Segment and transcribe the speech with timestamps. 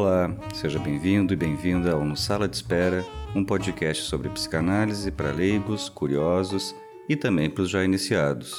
[0.00, 3.04] Olá, seja bem-vindo e bem-vinda ao No Sala de Espera,
[3.34, 6.72] um podcast sobre psicanálise para leigos, curiosos
[7.08, 8.54] e também para os já iniciados.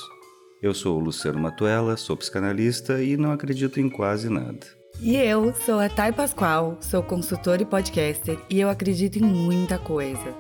[0.62, 4.68] Eu sou o Luciano Matuela, sou psicanalista e não acredito em quase nada.
[5.00, 9.80] E eu sou a Thay Pascoal, sou consultora e podcaster e eu acredito em muita
[9.80, 10.36] coisa.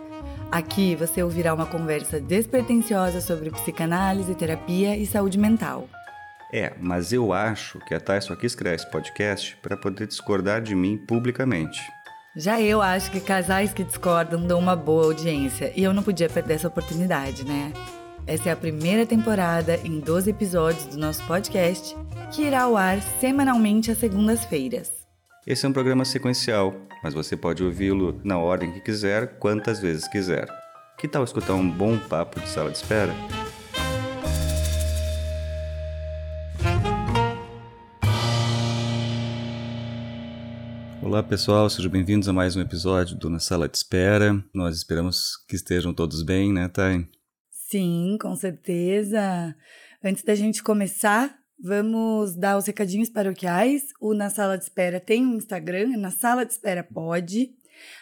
[0.51, 5.87] Aqui você ouvirá uma conversa despretensiosa sobre psicanálise, terapia e saúde mental.
[6.51, 10.61] É, mas eu acho que a Thay só quis criar esse podcast para poder discordar
[10.61, 11.79] de mim publicamente.
[12.35, 16.29] Já eu acho que casais que discordam dão uma boa audiência e eu não podia
[16.29, 17.73] perder essa oportunidade, né?
[18.25, 21.95] Essa é a primeira temporada em 12 episódios do nosso podcast,
[22.31, 24.91] que irá ao ar semanalmente às segundas-feiras.
[25.47, 30.07] Esse é um programa sequencial, mas você pode ouvi-lo na ordem que quiser, quantas vezes
[30.07, 30.47] quiser.
[30.97, 33.13] Que tal escutar um bom papo de sala de espera?
[41.09, 44.45] Olá pessoal, sejam bem-vindos a mais um episódio do Na Sala de Espera.
[44.53, 47.09] Nós esperamos que estejam todos bem, né, Thay?
[47.49, 49.55] Sim, com certeza.
[50.03, 53.85] Antes da gente começar, vamos dar os recadinhos paroquiais.
[53.99, 57.55] O Na Sala de Espera tem um Instagram, é Na Sala de Espera Pode.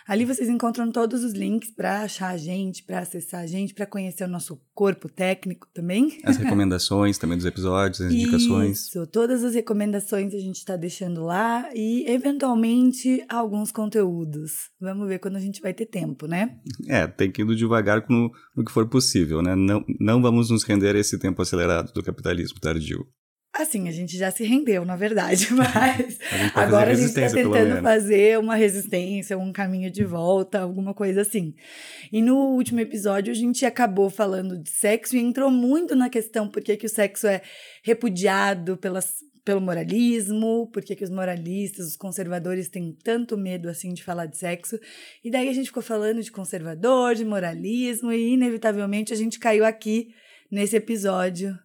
[0.07, 3.85] Ali vocês encontram todos os links para achar a gente, para acessar a gente, para
[3.85, 6.19] conhecer o nosso corpo técnico também.
[6.23, 8.87] As recomendações também dos episódios, as indicações.
[8.87, 14.69] Isso, todas as recomendações a gente está deixando lá e, eventualmente, alguns conteúdos.
[14.79, 16.57] Vamos ver quando a gente vai ter tempo, né?
[16.87, 19.55] É, tem que ir devagar no, no que for possível, né?
[19.55, 23.05] Não, não vamos nos render a esse tempo acelerado do capitalismo tardio.
[23.57, 26.19] Assim, a gente já se rendeu, na verdade, mas
[26.53, 31.21] a agora a gente está tentando fazer uma resistência, um caminho de volta, alguma coisa
[31.21, 31.55] assim.
[32.11, 36.47] E no último episódio a gente acabou falando de sexo e entrou muito na questão
[36.47, 37.41] por que, que o sexo é
[37.81, 44.03] repudiado pelas, pelo moralismo, por que os moralistas, os conservadores têm tanto medo assim de
[44.03, 44.79] falar de sexo.
[45.23, 49.65] E daí a gente ficou falando de conservador, de moralismo, e inevitavelmente a gente caiu
[49.65, 50.13] aqui
[50.51, 51.57] nesse episódio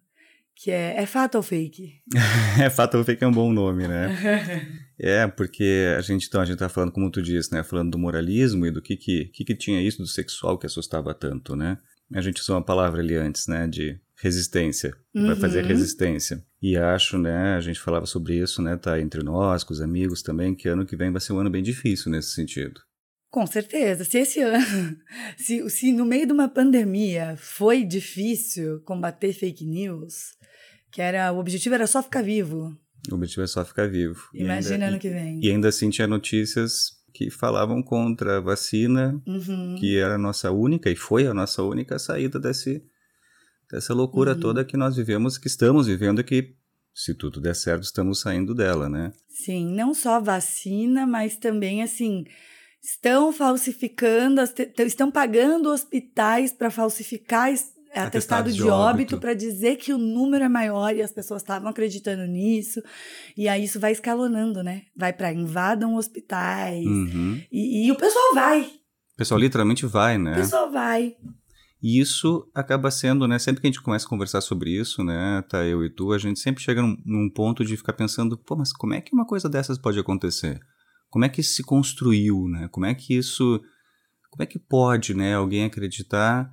[0.55, 2.01] que é, é fato ou fake?
[2.61, 4.79] é fato ou fake é um bom nome, né?
[4.99, 7.63] é, porque a gente, então, a gente tá falando, como tu disse, né?
[7.63, 11.13] Falando do moralismo e do que que, que, que tinha isso do sexual que assustava
[11.13, 11.77] tanto, né?
[12.13, 13.67] A gente usou uma palavra ali antes, né?
[13.67, 15.27] De resistência, uhum.
[15.27, 16.43] vai fazer resistência.
[16.61, 20.21] E acho, né, a gente falava sobre isso, né, tá entre nós, com os amigos
[20.21, 22.79] também, que ano que vem vai ser um ano bem difícil nesse sentido.
[23.29, 24.05] Com certeza.
[24.05, 24.95] Se esse ano,
[25.37, 30.37] se, se no meio de uma pandemia foi difícil combater fake news,
[30.93, 32.77] que era o objetivo era só ficar vivo.
[33.11, 34.29] O objetivo é só ficar vivo.
[34.33, 35.39] Imagina ainda, ano que vem.
[35.43, 39.75] E, e ainda assim tinha notícias que falavam contra a vacina, uhum.
[39.77, 42.83] que era a nossa única e foi a nossa única saída desse,
[43.69, 44.39] dessa loucura uhum.
[44.39, 46.55] toda que nós vivemos, que estamos vivendo e que
[46.93, 49.11] se tudo der certo estamos saindo dela, né?
[49.27, 52.23] Sim, não só vacina, mas também assim
[52.83, 54.41] estão falsificando,
[54.79, 57.51] estão pagando hospitais para falsificar
[58.01, 61.41] atestado, atestado de, de óbito para dizer que o número é maior e as pessoas
[61.41, 62.81] estavam acreditando nisso.
[63.37, 64.83] E aí isso vai escalonando, né?
[64.95, 66.85] Vai para invadam hospitais.
[66.85, 67.41] Uhum.
[67.51, 68.61] E, e, o pessoal vai.
[68.61, 70.33] O pessoal literalmente vai, né?
[70.33, 71.15] O pessoal vai.
[71.81, 73.37] E isso acaba sendo, né?
[73.37, 75.43] Sempre que a gente começa a conversar sobre isso, né?
[75.49, 78.55] Tá eu e tu, a gente sempre chega num, num ponto de ficar pensando, pô,
[78.55, 80.59] mas como é que uma coisa dessas pode acontecer?
[81.09, 82.67] Como é que isso se construiu, né?
[82.71, 83.61] Como é que isso,
[84.31, 86.49] como é que pode, né, alguém acreditar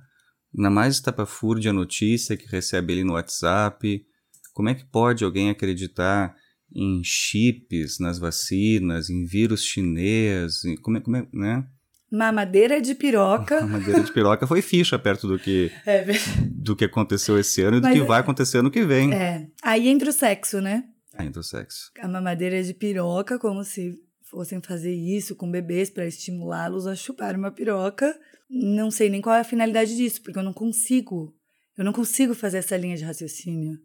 [0.53, 4.05] na mais estapafúrdia notícia que recebe ali no WhatsApp?
[4.53, 6.35] Como é que pode alguém acreditar
[6.73, 11.65] em chips nas vacinas, em vírus chinês, como é, como é, né?
[12.11, 13.61] Mamadeira de piroca.
[13.65, 16.05] Mamadeira de piroca foi ficha perto do que, é
[16.49, 19.13] do que aconteceu esse ano e do Mas, que vai acontecer ano que vem.
[19.13, 19.47] É.
[19.63, 20.83] Aí entra o sexo, né?
[21.13, 21.91] Aí entra o sexo.
[21.99, 23.97] A mamadeira de piroca, como se
[24.29, 28.17] fossem fazer isso com bebês para estimulá-los a chupar uma piroca.
[28.51, 31.33] Não sei nem qual é a finalidade disso, porque eu não consigo.
[31.77, 33.79] Eu não consigo fazer essa linha de raciocínio.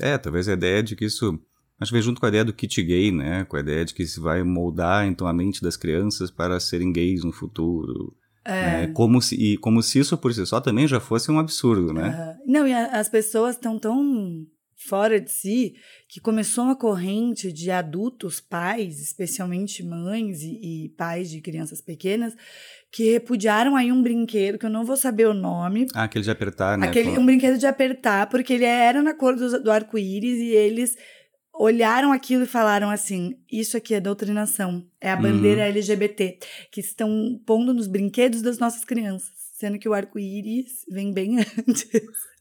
[0.00, 1.38] É, talvez a ideia de que isso.
[1.78, 3.44] Acho que vem junto com a ideia do kit gay, né?
[3.44, 6.92] Com a ideia de que isso vai moldar então a mente das crianças para serem
[6.92, 8.16] gays no futuro.
[8.44, 8.52] É.
[8.52, 8.86] Né?
[8.88, 12.38] Como se, e como se isso por si só também já fosse um absurdo, né?
[12.46, 12.52] Uhum.
[12.52, 14.46] Não, e a, as pessoas estão tão
[14.76, 15.74] fora de si,
[16.08, 22.34] que começou uma corrente de adultos, pais, especialmente mães e, e, pais de crianças pequenas,
[22.92, 25.86] que repudiaram aí um brinquedo, que eu não vou saber o nome.
[25.94, 26.88] Ah, aquele de apertar, né?
[26.88, 30.98] Aquele, um brinquedo de apertar, porque ele era na cor do, do arco-íris e eles
[31.54, 35.68] olharam aquilo e falaram assim: isso aqui é doutrinação, é a bandeira uhum.
[35.68, 36.38] LGBT,
[36.70, 41.88] que estão pondo nos brinquedos das nossas crianças, sendo que o arco-íris vem bem antes.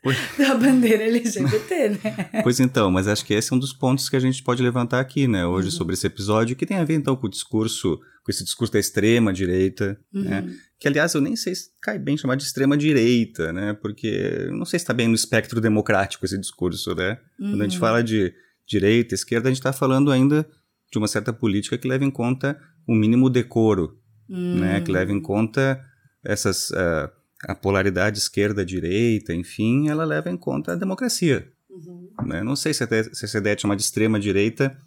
[0.38, 2.42] da bandeira LGBT, né?
[2.44, 5.00] Pois então, mas acho que esse é um dos pontos que a gente pode levantar
[5.00, 5.74] aqui, né, hoje uhum.
[5.74, 8.80] sobre esse episódio, que tem a ver então com o discurso, com esse discurso da
[8.80, 10.42] extrema direita, né?
[10.42, 10.48] uhum.
[10.48, 10.56] né?
[10.80, 13.74] Que aliás eu nem sei se cai bem chamar de extrema direita, né?
[13.74, 17.20] Porque não sei se está bem no espectro democrático esse discurso, né?
[17.40, 17.52] Uhum.
[17.52, 17.80] Quando a gente uhum.
[17.80, 18.34] fala de
[18.68, 20.48] direita, esquerda, a gente está falando ainda
[20.92, 24.82] de uma certa política que leva em conta o mínimo decoro, né?
[24.82, 25.22] Que leva em hum.
[25.22, 25.80] conta
[26.24, 27.10] essas uh,
[27.44, 31.52] a polaridade esquerda-direita, enfim, ela leva em conta a democracia.
[31.70, 32.10] Uhum.
[32.26, 32.44] Né?
[32.44, 34.78] Não sei se, até, se essa ideia de chamar de extrema-direita,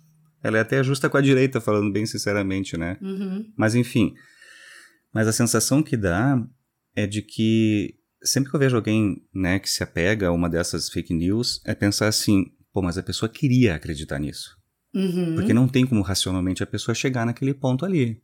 [0.42, 2.98] ela é até justa com a direita, falando bem sinceramente, né?
[3.00, 3.50] Uhum.
[3.56, 4.14] Mas enfim,
[5.12, 6.44] mas a sensação que dá
[6.94, 10.88] é de que sempre que eu vejo alguém né, que se apega a uma dessas
[10.88, 14.56] fake news, é pensar assim, pô, mas a pessoa queria acreditar nisso.
[14.94, 15.34] Uhum.
[15.34, 18.22] Porque não tem como racionalmente a pessoa chegar naquele ponto ali.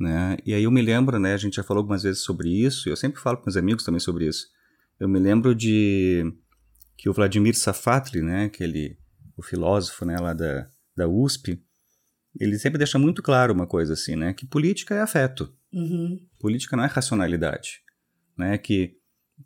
[0.00, 0.38] Né?
[0.46, 2.90] E aí eu me lembro, né, a gente já falou algumas vezes sobre isso, e
[2.90, 4.46] eu sempre falo com meus amigos também sobre isso.
[4.98, 6.24] Eu me lembro de
[6.96, 8.96] que o Vladimir Safatli, né, aquele
[9.36, 11.62] o filósofo, né, lá da, da USP,
[12.38, 15.54] ele sempre deixa muito claro uma coisa assim, né, que política é afeto.
[15.70, 16.18] Uhum.
[16.38, 17.82] Política não é racionalidade,
[18.38, 18.96] né, que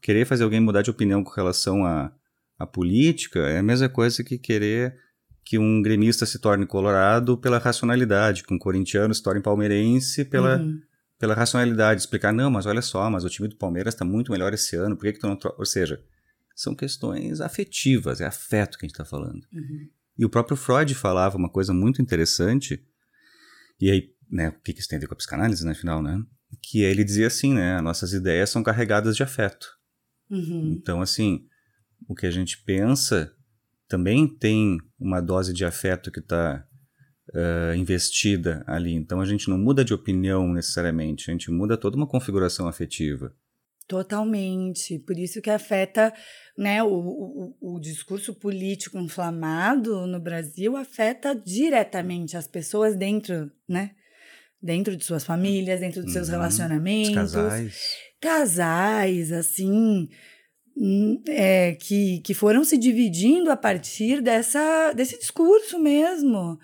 [0.01, 2.13] querer fazer alguém mudar de opinião com relação a,
[2.57, 4.97] a política é a mesma coisa que querer
[5.45, 10.57] que um gremista se torne colorado pela racionalidade, que um corintiano se torne palmeirense pela,
[10.57, 10.81] uhum.
[11.19, 12.01] pela racionalidade.
[12.01, 14.97] Explicar, não, mas olha só, mas o time do Palmeiras está muito melhor esse ano,
[14.97, 15.39] por que, que tu não...
[15.59, 16.03] Ou seja,
[16.57, 19.43] são questões afetivas, é afeto que a gente está falando.
[19.53, 19.89] Uhum.
[20.17, 22.83] E o próprio Freud falava uma coisa muito interessante,
[23.81, 26.03] e aí, né, o que, que isso tem a ver com a psicanálise, né, afinal,
[26.03, 26.23] né?
[26.63, 29.67] Que ele dizia assim, né, nossas ideias são carregadas de afeto.
[30.31, 30.73] Uhum.
[30.79, 31.47] Então, assim,
[32.09, 33.35] o que a gente pensa
[33.95, 36.67] também tem uma dose de afeto que está
[37.33, 38.93] uh, eh, investida ali.
[38.93, 43.33] Então a gente não muda de opinião necessariamente, a gente muda toda uma configuração afetiva.
[43.87, 44.99] Totalmente.
[44.99, 46.13] Por isso que afeta
[46.59, 53.93] né, o, o, o, discurso político inflamado no Brasil afeta diretamente as pessoas dentro, né?
[54.61, 56.35] Dentro de suas famílias, dentro dos seus uhum.
[56.35, 57.15] relacionamentos.
[57.15, 57.97] casais.
[58.21, 60.09] Casais, assim
[61.29, 66.59] é, que, que foram se dividindo a partir dessa, desse discurso mesmo.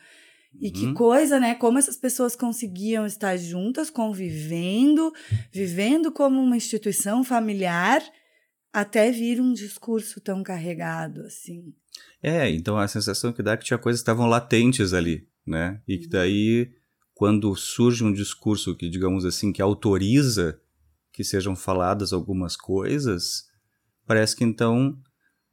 [0.58, 0.72] E uhum.
[0.72, 1.54] que coisa, né?
[1.54, 5.12] Como essas pessoas conseguiam estar juntas, convivendo,
[5.52, 8.02] vivendo como uma instituição familiar,
[8.72, 11.72] até vir um discurso tão carregado assim.
[12.22, 15.80] É, então a sensação que dá é que tinha coisas que estavam latentes ali, né?
[15.86, 16.10] E que uhum.
[16.10, 16.70] daí,
[17.14, 20.60] quando surge um discurso que, digamos assim, que autoriza
[21.12, 23.49] que sejam faladas algumas coisas,
[24.10, 24.98] parece que então,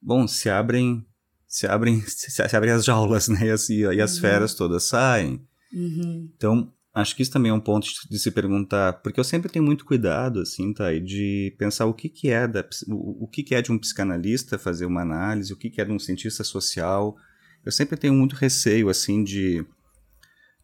[0.01, 1.05] bom, se abrem
[1.47, 3.45] se abrem se, abrem as jaulas, né?
[3.45, 4.21] E as, e as uhum.
[4.21, 5.47] feras todas saem.
[5.71, 6.27] Uhum.
[6.35, 9.63] Então, acho que isso também é um ponto de se perguntar, porque eu sempre tenho
[9.63, 13.53] muito cuidado, assim, tá, de pensar o que que é da, o, o que que
[13.53, 17.15] é de um psicanalista fazer uma análise, o que que é de um cientista social.
[17.63, 19.63] Eu sempre tenho muito receio, assim, de,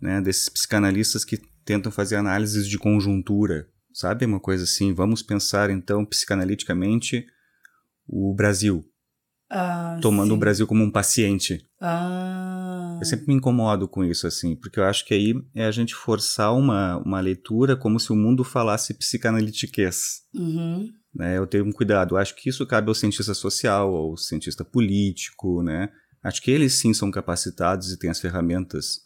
[0.01, 4.95] né, desses psicanalistas que tentam fazer análises de conjuntura, sabe, uma coisa assim.
[4.95, 7.27] Vamos pensar então psicanaliticamente
[8.07, 8.83] o Brasil.
[9.55, 10.33] Ah, tomando sim.
[10.33, 11.63] o Brasil como um paciente.
[11.79, 12.97] Ah.
[12.99, 15.93] Eu sempre me incomodo com isso, assim, porque eu acho que aí é a gente
[15.93, 20.21] forçar uma, uma leitura como se o mundo falasse psicanalitiquez.
[20.33, 20.89] Uhum.
[21.13, 21.37] Né?
[21.37, 22.15] Eu tenho um cuidado.
[22.15, 25.89] Eu acho que isso cabe ao cientista social, ao cientista político, né?
[26.23, 29.01] Acho que eles sim são capacitados e têm as ferramentas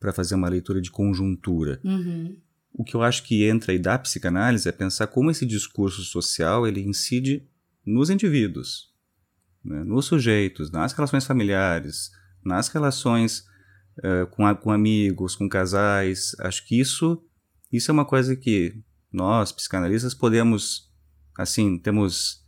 [0.00, 1.80] para fazer uma leitura de conjuntura.
[1.84, 2.36] Uhum.
[2.74, 6.66] O que eu acho que entra aí da psicanálise é pensar como esse discurso social
[6.66, 7.46] ele incide
[7.84, 8.92] nos indivíduos,
[9.64, 12.10] né, nos sujeitos, nas relações familiares,
[12.44, 13.44] nas relações
[13.98, 16.34] uh, com, a, com amigos, com casais.
[16.40, 17.22] Acho que isso,
[17.72, 20.90] isso é uma coisa que nós, psicanalistas, podemos,
[21.38, 22.42] assim, temos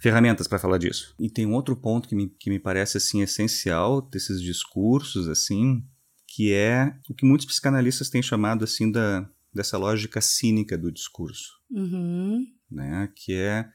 [0.00, 1.14] ferramentas para falar disso.
[1.18, 5.82] E tem um outro ponto que me, que me parece, assim, essencial desses discursos, assim,
[6.28, 11.52] que é o que muitos psicanalistas têm chamado, assim, da, dessa lógica cínica do discurso.
[11.70, 12.44] Uhum.
[12.70, 13.08] Né?
[13.16, 13.68] Que é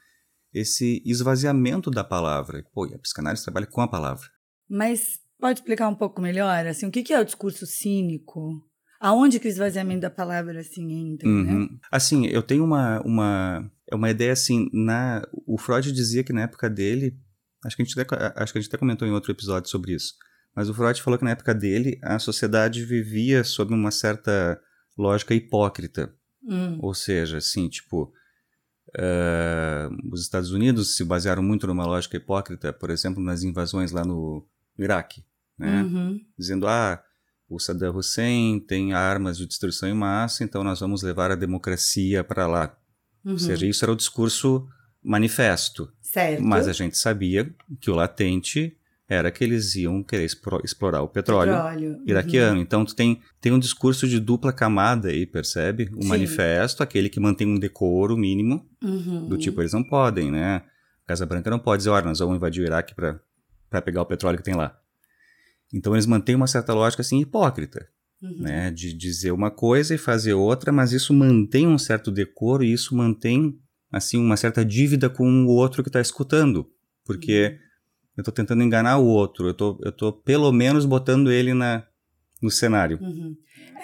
[0.54, 2.64] esse esvaziamento da palavra.
[2.74, 4.28] Pô, e a psicanálise trabalha com a palavra.
[4.70, 8.66] Mas pode explicar um pouco melhor, assim, o que é o discurso cínico?
[9.00, 11.34] Aonde que o esvaziamento da palavra, assim, entra, né?
[11.34, 11.60] uhum.
[11.62, 11.68] né?
[11.90, 16.42] Assim, eu tenho uma, uma, é uma ideia, assim, na, o Freud dizia que na
[16.42, 17.18] época dele,
[17.66, 19.94] acho que, a gente até, acho que a gente até comentou em outro episódio sobre
[19.94, 20.16] isso,
[20.54, 24.60] mas o Freud falou que na época dele a sociedade vivia sob uma certa
[24.98, 26.14] lógica hipócrita.
[26.44, 26.80] Hum.
[26.82, 28.12] Ou seja, assim, tipo,
[28.98, 34.04] Uh, os Estados Unidos se basearam muito numa lógica hipócrita, por exemplo, nas invasões lá
[34.04, 34.48] no,
[34.84, 35.24] Iraque,
[35.58, 35.84] né?
[35.84, 36.20] Uhum.
[36.38, 37.04] dizendo ah
[37.50, 42.24] o Saddam Hussein tem armas de destruição em massa, então nós vamos levar a democracia
[42.24, 42.78] para lá.
[43.26, 43.34] Uhum.
[43.34, 44.68] Ou seja, isso era o discurso
[45.04, 45.92] manifesto.
[46.00, 46.44] Certo.
[46.44, 48.78] Mas a gente sabia que o latente
[49.10, 50.26] era que eles iam querer
[50.64, 52.04] explorar o petróleo, petróleo.
[52.06, 52.58] iraquiano.
[52.58, 52.62] Uhum.
[52.62, 55.90] Então tu tem, tem um discurso de dupla camada aí, percebe?
[55.96, 56.08] O Sim.
[56.08, 59.28] manifesto, aquele que mantém um decoro mínimo, uhum.
[59.28, 60.58] do tipo, eles não podem, né?
[61.06, 64.06] A Casa Branca não pode dizer, olha, nós vamos invadir o Iraque para pegar o
[64.06, 64.78] petróleo que tem lá.
[65.74, 67.88] Então eles mantêm uma certa lógica assim hipócrita,
[68.22, 68.42] uhum.
[68.42, 68.70] né?
[68.70, 72.96] De dizer uma coisa e fazer outra, mas isso mantém um certo decoro e isso
[72.96, 73.60] mantém
[73.92, 76.70] assim uma certa dívida com o outro que está escutando,
[77.04, 77.69] porque uhum.
[78.20, 81.86] Eu estou tentando enganar o outro, eu tô, eu tô pelo menos botando ele na
[82.42, 83.00] no cenário.
[83.02, 83.36] Uhum.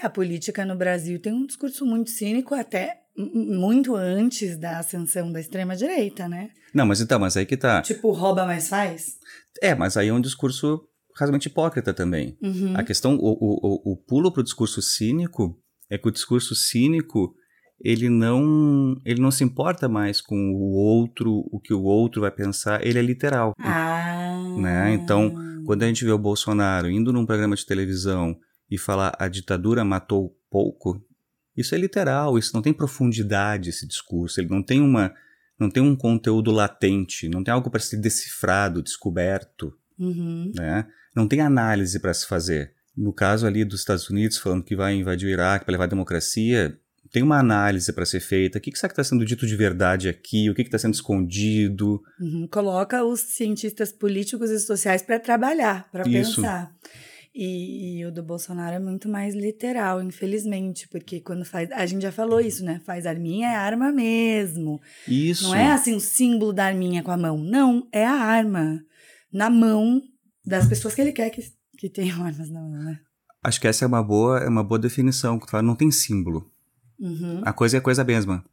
[0.01, 5.32] É, a política no Brasil tem um discurso muito cínico até muito antes da ascensão
[5.32, 6.50] da extrema direita, né?
[6.74, 7.82] Não, mas então, mas aí que tá.
[7.82, 9.18] Tipo, rouba mais faz?
[9.62, 12.38] É, mas aí é um discurso razoavelmente hipócrita também.
[12.42, 12.75] Uhum.
[12.75, 15.58] A questão, o, o, o pulo para o discurso cínico
[15.89, 17.34] é que o discurso cínico
[17.79, 22.32] ele não ele não se importa mais com o outro, o que o outro vai
[22.32, 23.53] pensar, ele é literal.
[23.60, 24.55] Ah.
[24.58, 24.94] Né?
[24.94, 25.34] Então,
[25.65, 28.38] quando a gente vê o Bolsonaro indo num programa de televisão
[28.70, 31.01] e falar a ditadura matou pouco,
[31.55, 35.13] isso é literal, isso não tem profundidade esse discurso, ele não tem uma
[35.58, 40.51] não tem um conteúdo latente, não tem algo para ser decifrado, descoberto, uhum.
[40.53, 40.86] né?
[41.15, 42.74] não tem análise para se fazer.
[42.96, 45.88] No caso ali dos Estados Unidos, falando que vai invadir o Iraque para levar a
[45.88, 46.77] democracia,
[47.12, 48.58] tem uma análise para ser feita.
[48.58, 50.50] O que, que será que está sendo dito de verdade aqui?
[50.50, 52.02] O que está sendo escondido?
[52.20, 52.48] Uhum.
[52.52, 56.74] Coloca os cientistas políticos e sociais para trabalhar, para pensar.
[57.38, 61.70] E, e, o do Bolsonaro é muito mais literal, infelizmente, porque quando faz.
[61.74, 62.82] A gente já falou isso, né?
[62.86, 64.80] Faz arminha é arma mesmo.
[65.06, 65.44] Isso.
[65.44, 67.38] Não é assim o símbolo da arminha com a mão.
[67.38, 68.82] Não, é a arma
[69.34, 70.02] na mão
[70.46, 71.42] das pessoas que ele quer que,
[71.78, 73.00] que tenham armas na mão, né?
[73.44, 75.38] Acho que essa é uma boa, é uma boa definição.
[75.62, 76.50] Não tem símbolo.
[77.00, 77.42] Uhum.
[77.44, 78.44] A coisa é a coisa mesma.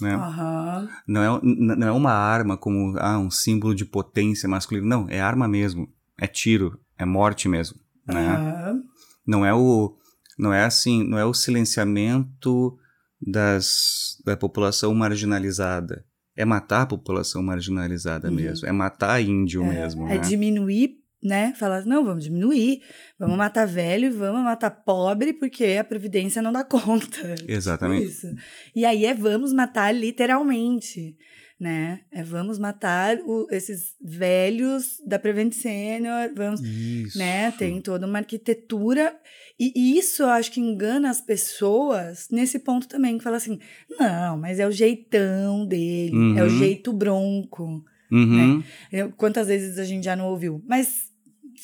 [0.00, 0.16] Né?
[0.16, 0.88] Uhum.
[1.06, 4.86] Não, é, não é uma arma como ah, um símbolo de potência masculina.
[4.86, 5.88] Não, é arma mesmo.
[6.20, 7.78] É tiro, é morte mesmo.
[8.06, 8.38] Né?
[8.38, 8.84] Uhum.
[9.26, 9.96] Não é o.
[10.38, 12.78] Não é assim, não é o silenciamento
[13.20, 16.04] das, da população marginalizada.
[16.36, 18.34] É matar a população marginalizada uhum.
[18.34, 18.68] mesmo.
[18.68, 20.06] É matar índio é, mesmo.
[20.08, 20.18] É né?
[20.18, 21.52] diminuir né?
[21.56, 22.80] Falar, não, vamos diminuir,
[23.18, 27.34] vamos matar velho, vamos matar pobre, porque a Previdência não dá conta.
[27.48, 28.06] Exatamente.
[28.06, 28.28] Isso.
[28.74, 31.16] E aí é vamos matar literalmente,
[31.58, 32.00] né?
[32.12, 37.18] É vamos matar o, esses velhos da Prevent Senior, vamos, isso.
[37.18, 37.50] né?
[37.52, 39.14] Tem toda uma arquitetura
[39.58, 43.58] e isso eu acho que engana as pessoas nesse ponto também, que fala assim,
[43.98, 46.38] não, mas é o jeitão dele, uhum.
[46.38, 46.58] é o uhum.
[46.58, 47.82] jeito bronco.
[48.12, 48.62] Uhum.
[48.92, 49.12] Né?
[49.16, 50.62] Quantas vezes a gente já não ouviu?
[50.66, 51.05] Mas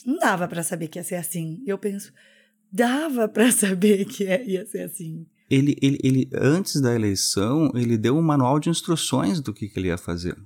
[0.06, 1.62] não dava para saber que ia ser assim.
[1.66, 2.12] Eu penso,
[2.72, 5.26] dava para saber que ia ser assim.
[5.50, 9.78] Ele, ele, ele, antes da eleição, ele deu um manual de instruções do que, que
[9.78, 10.36] ele ia fazer.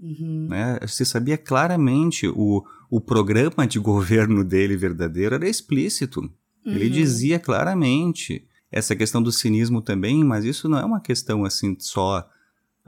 [0.00, 0.48] Uhum.
[0.48, 0.78] Né?
[0.80, 6.20] Você sabia claramente o, o programa de governo dele verdadeiro era explícito.
[6.20, 6.72] Uhum.
[6.72, 11.76] Ele dizia claramente essa questão do cinismo também, mas isso não é uma questão assim
[11.78, 12.28] só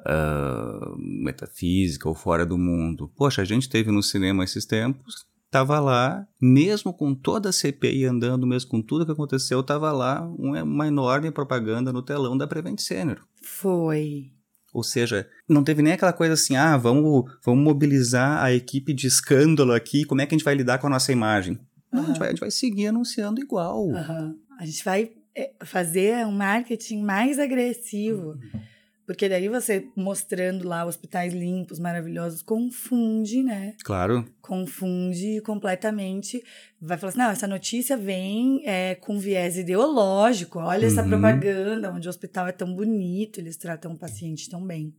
[0.01, 3.11] uh, metafísica ou fora do mundo.
[3.17, 8.05] Poxa, a gente teve no cinema esses tempos, tava lá, mesmo com toda a CPI
[8.05, 12.79] andando, mesmo com tudo que aconteceu, tava lá uma, enorme propaganda no telão da Prevent
[12.81, 13.19] Senior.
[13.43, 14.33] Foi.
[14.73, 19.07] Ou seja, não teve nem aquela coisa assim, ah, vamos, vamos mobilizar a equipe de
[19.07, 21.59] escândalo aqui, como é que a gente vai lidar com a nossa imagem?
[21.91, 22.05] Não, uhum.
[22.05, 23.87] a, gente vai, a, gente vai, seguir anunciando igual.
[23.87, 24.39] Uhum.
[24.59, 28.33] A gente vai é, fazer um marketing mais agressivo.
[28.33, 28.61] Uhum.
[29.07, 33.77] Porque daí você mostrando lá hospitais limpos, maravilhosos, confunde, né?
[33.85, 34.25] Claro.
[34.43, 36.43] Confunde completamente.
[36.81, 40.59] Vai falar assim: não, essa notícia vem é, com viés ideológico.
[40.59, 40.87] Olha uhum.
[40.93, 44.93] essa propaganda, onde o hospital é tão bonito, eles tratam o paciente tão bem.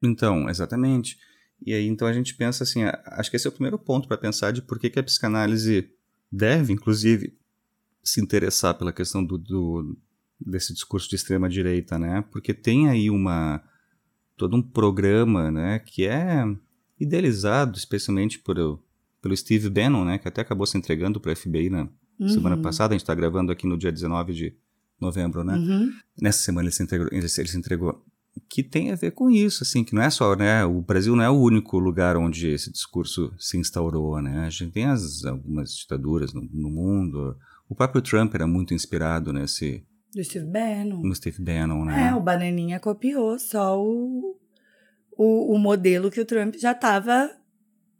[0.00, 1.18] Então, exatamente.
[1.66, 4.16] E aí, então a gente pensa assim: acho que esse é o primeiro ponto para
[4.16, 5.90] pensar de por que, que a psicanálise
[6.30, 7.36] deve, inclusive,
[8.04, 9.98] se interessar pela questão do, do
[10.40, 12.24] desse discurso de extrema direita, né?
[12.30, 13.62] Porque tem aí uma
[14.36, 16.44] todo um programa, né, que é
[16.98, 18.80] idealizado especialmente por
[19.20, 21.88] pelo Steve Bannon, né, que até acabou se entregando para a FBI na
[22.20, 22.28] uhum.
[22.28, 22.94] semana passada.
[22.94, 24.54] A gente está gravando aqui no dia 19 de
[25.00, 25.56] novembro, né?
[25.56, 25.92] Uhum.
[26.20, 28.04] Nessa semana ele se, entregou, ele se entregou.
[28.48, 30.64] Que tem a ver com isso, assim, que não é só, né?
[30.64, 34.46] O Brasil não é o único lugar onde esse discurso se instaurou, né?
[34.46, 37.36] A gente tem as, algumas ditaduras no, no mundo.
[37.68, 41.02] O próprio Trump era muito inspirado nesse do Steve Bannon.
[41.02, 42.08] No Steve Bannon, né?
[42.08, 44.38] É, o Bananinha copiou só o,
[45.16, 47.30] o, o modelo que o Trump já estava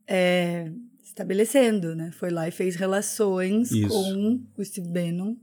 [0.07, 0.73] é,
[1.05, 2.11] estabelecendo, né?
[2.13, 3.89] Foi lá e fez relações Isso.
[3.89, 5.37] com o Steve Bannon.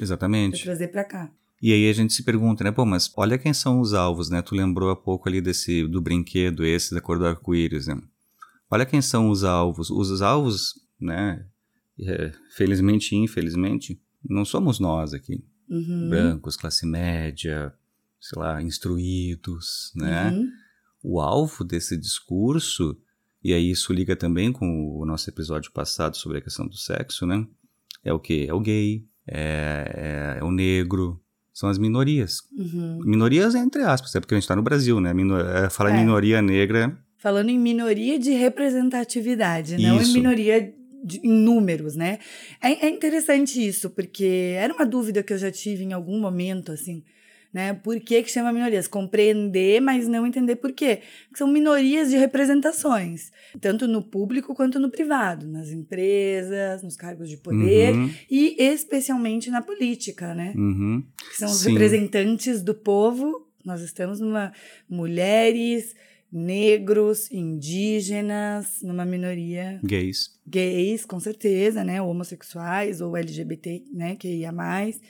[0.00, 0.56] Exatamente.
[0.56, 1.30] Pra trazer para cá.
[1.60, 2.70] E aí a gente se pergunta, né?
[2.70, 4.42] Pô, mas olha quem são os alvos, né?
[4.42, 7.98] Tu lembrou há pouco ali desse do brinquedo esse da cor do arco-íris, né?
[8.70, 9.90] Olha quem são os alvos.
[9.90, 11.46] Os alvos, né?
[11.98, 15.42] É, felizmente e infelizmente, não somos nós aqui.
[15.68, 16.08] Uhum.
[16.08, 17.72] Brancos, classe média,
[18.20, 20.30] sei lá, instruídos, né?
[20.30, 20.50] Uhum.
[21.02, 22.96] O alvo desse discurso,
[23.42, 27.26] e aí isso liga também com o nosso episódio passado sobre a questão do sexo,
[27.26, 27.46] né?
[28.04, 28.46] É o que?
[28.46, 31.20] É o gay, é, é, é o negro,
[31.52, 32.42] são as minorias.
[32.56, 33.00] Uhum.
[33.04, 35.14] Minorias entre aspas, é porque a gente está no Brasil, né?
[35.14, 35.96] Minor, é, falar é.
[35.96, 36.96] em minoria negra.
[37.16, 39.82] Falando em minoria de representatividade, isso.
[39.82, 40.74] não em minoria
[41.06, 42.18] de, em números, né?
[42.62, 46.72] É, é interessante isso, porque era uma dúvida que eu já tive em algum momento,
[46.72, 47.02] assim
[47.56, 47.72] né?
[47.72, 48.86] Por que, que chama minorias?
[48.86, 51.00] Compreender, mas não entender por quê.
[51.34, 53.32] São minorias de representações,
[53.62, 58.10] tanto no público quanto no privado, nas empresas, nos cargos de poder uhum.
[58.30, 60.52] e especialmente na política, né?
[60.54, 61.02] Uhum.
[61.30, 61.70] Que são os Sim.
[61.70, 63.48] representantes do povo.
[63.64, 64.52] Nós estamos numa
[64.86, 65.94] mulheres,
[66.32, 69.80] negros, indígenas, numa minoria.
[69.82, 70.30] Gays.
[70.46, 72.00] Gays, com certeza, né?
[72.02, 74.16] Homossexuais ou LGBT, né?
[74.16, 75.00] Que ia mais,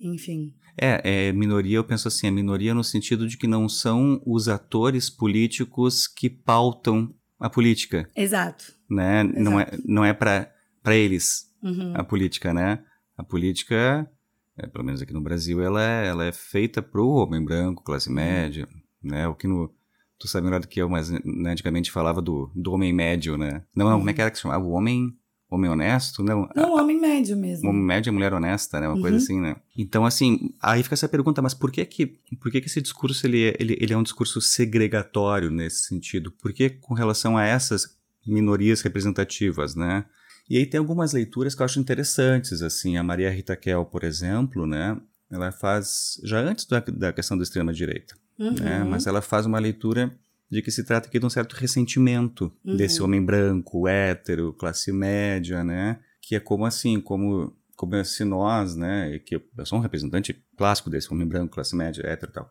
[0.00, 0.54] enfim.
[0.78, 4.46] É, é, minoria, eu penso assim, é minoria no sentido de que não são os
[4.48, 8.08] atores políticos que pautam a política.
[8.14, 8.74] Exato.
[8.88, 9.22] Né?
[9.22, 9.40] Exato.
[9.40, 10.50] Não é, não é para
[10.88, 11.94] eles uhum.
[11.94, 12.84] a política, né?
[13.16, 14.08] A política,
[14.58, 18.10] é, pelo menos aqui no Brasil, ela é, ela é feita pro homem branco, classe
[18.10, 18.14] uhum.
[18.14, 18.68] média,
[19.02, 19.26] né?
[19.26, 19.74] O que no,
[20.18, 21.20] tu sabe melhor do que eu, mas né,
[21.50, 23.62] antigamente falava do, do homem médio, né?
[23.74, 24.64] Não, não, como é que era que se chamava?
[24.64, 25.16] O homem
[25.48, 26.48] homem honesto, não?
[26.54, 27.68] Não, homem médio mesmo.
[27.68, 28.88] Homem médio é mulher honesta, né?
[28.88, 29.00] Uma uhum.
[29.00, 29.56] coisa assim, né?
[29.76, 32.06] Então, assim, aí fica essa pergunta, mas por que que,
[32.40, 36.32] por que, que esse discurso, ele, é, ele, ele é um discurso segregatório nesse sentido?
[36.32, 37.96] Por que com relação a essas
[38.26, 40.04] minorias representativas, né?
[40.48, 44.04] E aí tem algumas leituras que eu acho interessantes, assim, a Maria Rita Kel, por
[44.04, 44.96] exemplo, né?
[45.30, 48.25] Ela faz, já antes da, da questão da extrema-direita, né?
[48.38, 48.54] Uhum.
[48.54, 48.84] né?
[48.84, 50.14] Mas ela faz uma leitura
[50.50, 52.76] de que se trata aqui de um certo ressentimento uhum.
[52.76, 55.98] desse homem branco, hétero, classe média, né?
[56.20, 59.18] Que é como assim, como, como se nós, né?
[59.18, 62.50] Que eu sou um representante clássico desse homem branco, classe média, hétero e tal.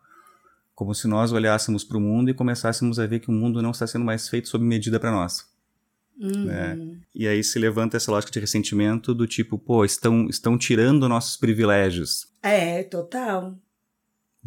[0.74, 3.70] Como se nós olhássemos para o mundo e começássemos a ver que o mundo não
[3.70, 5.46] está sendo mais feito sob medida para nós.
[6.18, 6.44] Uhum.
[6.44, 6.98] Né?
[7.14, 11.36] E aí se levanta essa lógica de ressentimento do tipo, pô, estão, estão tirando nossos
[11.36, 12.26] privilégios.
[12.42, 13.56] É, total.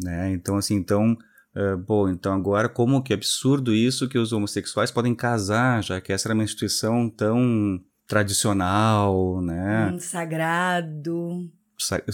[0.00, 0.32] Né?
[0.32, 1.16] Então, assim, então
[1.56, 6.12] Uh, bom, então agora como que absurdo isso que os homossexuais podem casar, já que
[6.12, 9.90] essa era uma instituição tão tradicional, né?
[9.92, 11.50] Um sagrado.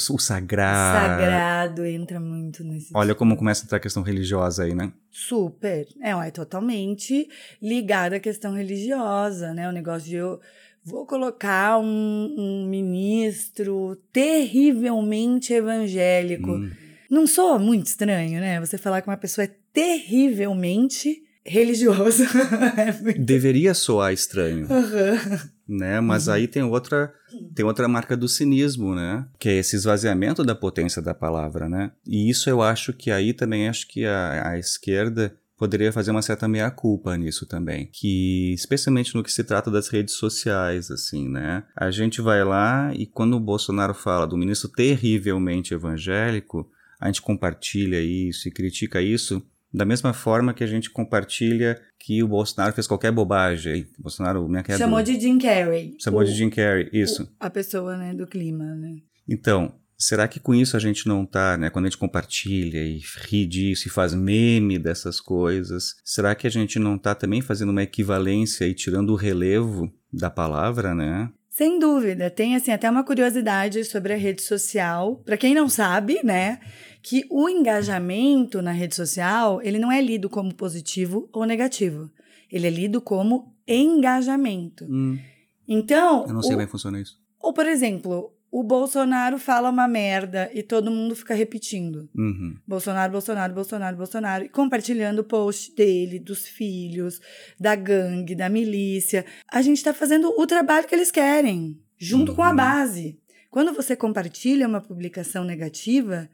[0.02, 1.18] O sagrado.
[1.18, 2.92] Sagrado entra muito nesse.
[2.94, 4.92] Olha como começa a entrar a questão religiosa aí, né?
[5.10, 5.86] Super.
[6.00, 7.28] É, é totalmente
[7.60, 9.68] ligado à questão religiosa, né?
[9.68, 10.40] O negócio de eu
[10.84, 16.52] vou colocar um, um ministro terrivelmente evangélico.
[16.52, 18.60] Hum não soa muito estranho, né?
[18.60, 22.26] Você falar que uma pessoa é terrivelmente religiosa.
[22.76, 24.66] é Deveria soar estranho.
[24.68, 25.78] Uhum.
[25.78, 26.00] Né?
[26.00, 26.34] Mas uhum.
[26.34, 27.12] aí tem outra,
[27.54, 29.26] tem outra marca do cinismo, né?
[29.38, 31.92] Que é esse esvaziamento da potência da palavra, né?
[32.06, 36.22] E isso eu acho que aí também acho que a, a esquerda poderia fazer uma
[36.22, 41.64] certa meia-culpa nisso também, que especialmente no que se trata das redes sociais, assim, né?
[41.74, 47.22] A gente vai lá e quando o Bolsonaro fala do ministro terrivelmente evangélico, a gente
[47.22, 49.42] compartilha isso e critica isso
[49.76, 53.86] da mesma forma que a gente compartilha que o Bolsonaro fez qualquer bobagem.
[53.98, 55.04] O Bolsonaro né, chamou do...
[55.04, 55.94] de Jim Carrey.
[56.00, 57.24] Chamou o, de Jim Carrey, isso.
[57.24, 58.96] O, a pessoa né, do clima, né?
[59.28, 63.00] Então, será que com isso a gente não tá, né, quando a gente compartilha e
[63.28, 67.70] ri disso e faz meme dessas coisas, será que a gente não tá também fazendo
[67.70, 71.30] uma equivalência e tirando o relevo da palavra, né?
[71.56, 75.22] Sem dúvida, tem assim até uma curiosidade sobre a rede social.
[75.24, 76.60] Para quem não sabe, né,
[77.02, 82.10] que o engajamento na rede social, ele não é lido como positivo ou negativo.
[82.52, 84.84] Ele é lido como engajamento.
[84.84, 85.18] Hum.
[85.66, 87.18] Então, eu não sei o, como é funciona isso.
[87.40, 92.08] Ou por exemplo, o Bolsonaro fala uma merda e todo mundo fica repetindo.
[92.14, 92.56] Uhum.
[92.66, 94.44] Bolsonaro, Bolsonaro, Bolsonaro, Bolsonaro.
[94.44, 97.20] E compartilhando o post dele, dos filhos,
[97.58, 99.24] da gangue, da milícia.
[99.50, 102.36] A gente está fazendo o trabalho que eles querem, junto uhum.
[102.36, 102.56] com a uhum.
[102.56, 103.18] base.
[103.50, 106.28] Quando você compartilha uma publicação negativa,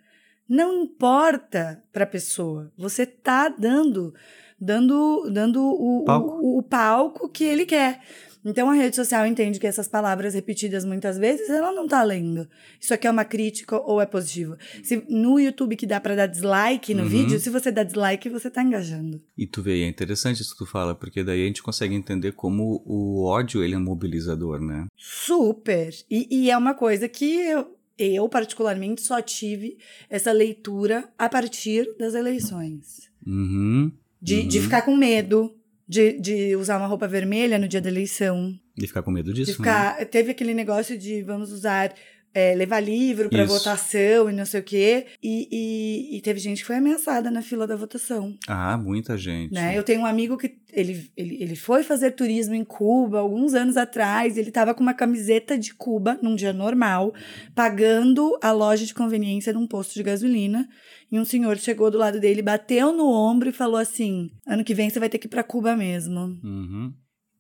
[0.49, 2.71] não importa para a pessoa.
[2.77, 4.15] Você tá dando
[4.61, 6.39] dando dando o, palco.
[6.41, 8.01] O, o palco que ele quer.
[8.45, 12.49] Então a rede social entende que essas palavras repetidas muitas vezes ela não tá lendo.
[12.81, 14.57] Isso aqui é uma crítica ou é positivo.
[14.83, 17.09] Se no YouTube que dá para dar dislike no uhum.
[17.09, 19.23] vídeo, se você dá dislike, você tá engajando.
[19.37, 22.33] E tu vê, é interessante isso que tu fala, porque daí a gente consegue entender
[22.33, 24.87] como o ódio ele é mobilizador, né?
[24.97, 25.95] Super.
[26.11, 29.79] E, e é uma coisa que eu eu, particularmente, só tive
[30.09, 33.11] essa leitura a partir das eleições.
[33.25, 34.49] Uhum, de, uhum.
[34.49, 35.55] de ficar com medo
[35.89, 38.59] de, de usar uma roupa vermelha no dia da eleição.
[38.77, 39.53] De ficar com medo disso.
[39.53, 40.05] De ficar, né?
[40.05, 41.95] Teve aquele negócio de vamos usar
[42.35, 45.07] é, levar livro para votação e não sei o quê.
[45.23, 48.37] E, e, e, teve gente que foi ameaçada na fila da votação.
[48.49, 49.53] Ah, muita gente.
[49.53, 49.77] Né?
[49.77, 53.77] Eu tenho um amigo que ele, ele, ele foi fazer turismo em Cuba alguns anos
[53.77, 54.37] atrás.
[54.37, 57.15] Ele estava com uma camiseta de Cuba num dia normal,
[57.55, 60.69] pagando a loja de conveniência num posto de gasolina.
[61.11, 64.75] E um senhor chegou do lado dele, bateu no ombro e falou assim: ano que
[64.75, 66.21] vem você vai ter que ir para Cuba mesmo.
[66.43, 66.93] Uhum.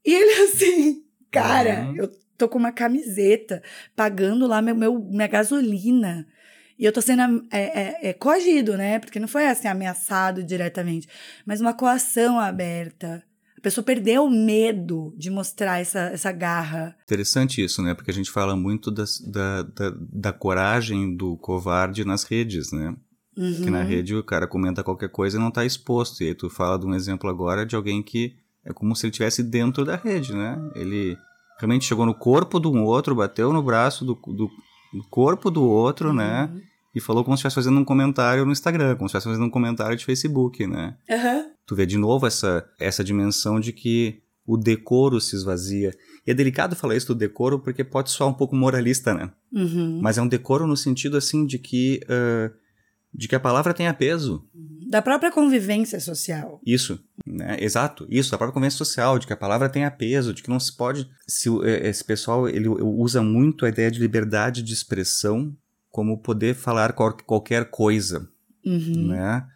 [0.04, 1.96] E ele assim, cara, uhum.
[1.96, 2.10] eu
[2.42, 3.62] tô com uma camiseta,
[3.94, 6.26] pagando lá meu, meu minha gasolina.
[6.76, 8.98] E eu tô sendo é, é, é, coagido, né?
[8.98, 11.08] Porque não foi assim ameaçado diretamente,
[11.46, 13.22] mas uma coação aberta.
[13.56, 16.96] A pessoa perdeu o medo de mostrar essa, essa garra.
[17.04, 17.94] Interessante isso, né?
[17.94, 22.96] Porque a gente fala muito das, da, da, da coragem do covarde nas redes, né?
[23.36, 23.62] Uhum.
[23.62, 26.24] Que na rede o cara comenta qualquer coisa e não tá exposto.
[26.24, 29.12] E aí tu fala de um exemplo agora de alguém que é como se ele
[29.12, 30.58] estivesse dentro da rede, né?
[30.74, 31.16] Ele
[31.58, 34.50] realmente chegou no corpo de um outro, bateu no braço do, do,
[34.92, 36.48] do corpo do outro, né?
[36.50, 36.54] uhum.
[36.54, 36.62] né?
[36.94, 39.50] E falou como se estivesse fazendo um comentário no Instagram, como se estivesse fazendo um
[39.50, 40.96] comentário de Facebook, né?
[41.08, 41.50] Uhum.
[41.66, 45.92] Tu vê de novo essa, essa dimensão de que o decoro se esvazia.
[46.26, 49.30] E é delicado falar isso do decoro porque pode soar um pouco moralista, né?
[49.52, 50.00] Uhum.
[50.02, 52.00] Mas é um decoro no sentido, assim, de que...
[52.04, 52.62] Uh,
[53.14, 54.42] de que a palavra tenha peso.
[54.92, 56.60] Da própria convivência social.
[56.66, 57.56] Isso, né?
[57.58, 60.60] Exato, isso, da própria convivência social, de que a palavra tenha peso, de que não
[60.60, 61.08] se pode.
[61.26, 65.56] Se é, esse pessoal ele usa muito a ideia de liberdade de expressão
[65.90, 68.28] como poder falar qualquer coisa,
[68.62, 69.08] uhum.
[69.08, 69.46] né?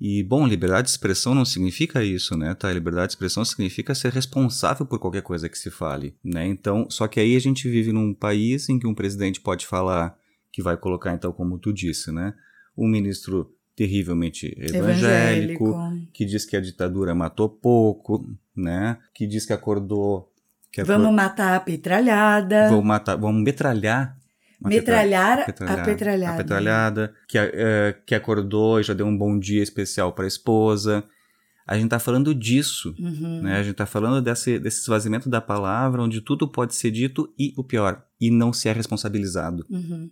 [0.00, 2.52] E, bom, liberdade de expressão não significa isso, né?
[2.52, 2.72] Tá?
[2.72, 6.44] Liberdade de expressão significa ser responsável por qualquer coisa que se fale, né?
[6.44, 10.18] Então, só que aí a gente vive num país em que um presidente pode falar
[10.50, 12.34] que vai colocar, então, como tu disse, né?
[12.76, 18.98] um ministro terrivelmente evangélico, evangélico, que diz que a ditadura matou pouco, né?
[19.14, 20.30] Que diz que acordou.
[20.70, 22.68] Que vamos matar a petralhada.
[22.68, 24.16] Vamos matar, vamos metralhar.
[24.64, 26.34] Metralhar petralha, a petralhada.
[26.34, 30.28] A petralhada, que, uh, que acordou e já deu um bom dia especial para a
[30.28, 31.04] esposa.
[31.66, 33.42] A gente está falando disso, uhum.
[33.42, 33.56] né?
[33.56, 37.52] A gente está falando desse, desse esvaziamento da palavra, onde tudo pode ser dito e
[37.56, 39.64] o pior, e não se é responsabilizado.
[39.70, 40.10] Uhum.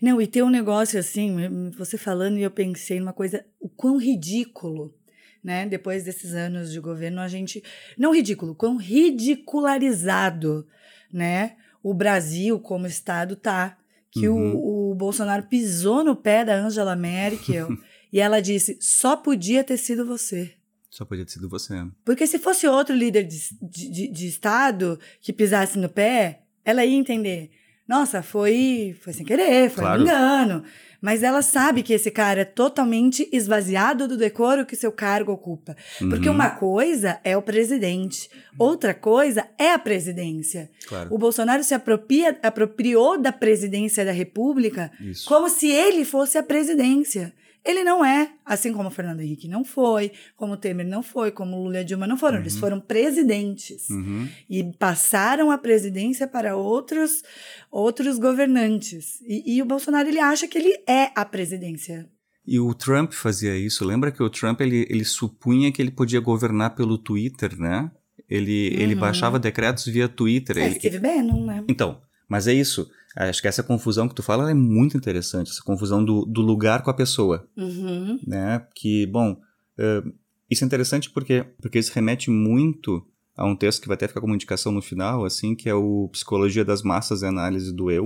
[0.00, 3.96] Não, e tem um negócio assim, você falando e eu pensei numa coisa, o quão
[3.96, 4.94] ridículo,
[5.42, 5.66] né?
[5.66, 7.62] Depois desses anos de governo, a gente.
[7.96, 10.66] Não ridículo, quão ridicularizado,
[11.12, 11.56] né?
[11.82, 13.78] O Brasil como Estado tá.
[14.10, 14.56] Que uhum.
[14.56, 17.68] o, o Bolsonaro pisou no pé da Angela Merkel
[18.12, 20.54] e ela disse: só podia ter sido você.
[20.90, 21.74] Só podia ter sido você.
[22.04, 26.96] Porque se fosse outro líder de, de, de Estado que pisasse no pé, ela ia
[26.96, 27.50] entender
[27.88, 30.00] nossa, foi, foi sem querer, foi claro.
[30.00, 30.64] um engano.
[31.00, 35.76] Mas ela sabe que esse cara é totalmente esvaziado do decoro que seu cargo ocupa.
[36.00, 36.08] Uhum.
[36.08, 40.68] Porque uma coisa é o presidente, outra coisa é a presidência.
[40.88, 41.14] Claro.
[41.14, 45.28] O Bolsonaro se apropria, apropriou da presidência da República Isso.
[45.28, 47.32] como se ele fosse a presidência.
[47.66, 51.32] Ele não é, assim como o Fernando Henrique não foi, como o Temer não foi,
[51.32, 52.36] como o Lula e Dilma não foram.
[52.36, 52.42] Uhum.
[52.42, 54.28] Eles foram presidentes uhum.
[54.48, 57.22] e passaram a presidência para outros,
[57.70, 59.20] outros governantes.
[59.26, 62.08] E, e, o Bolsonaro ele acha que ele é a presidência.
[62.46, 63.84] E o Trump fazia isso.
[63.84, 67.90] Lembra que o Trump ele, ele supunha que ele podia governar pelo Twitter, né?
[68.30, 68.80] Ele, uhum.
[68.80, 70.58] ele baixava decretos via Twitter.
[70.58, 71.64] É, ele, Steve Bannon, né?
[71.68, 72.88] Então, mas é isso.
[73.16, 76.82] Acho que essa confusão que tu fala é muito interessante, essa confusão do, do lugar
[76.82, 77.48] com a pessoa.
[77.56, 78.20] Uhum.
[78.26, 78.66] Né?
[78.74, 80.12] Que, bom, uh,
[80.50, 83.02] isso é interessante porque, porque isso remete muito
[83.34, 86.08] a um texto que vai até ficar como indicação no final, assim, que é o
[86.12, 88.04] Psicologia das Massas e Análise do Eu,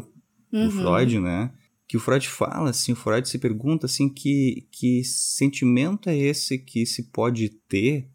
[0.53, 0.67] uhum.
[0.67, 1.53] do Freud, né?
[1.89, 6.57] Que o Freud fala, assim, o Freud se pergunta, assim, que, que sentimento é esse
[6.57, 8.09] que se pode ter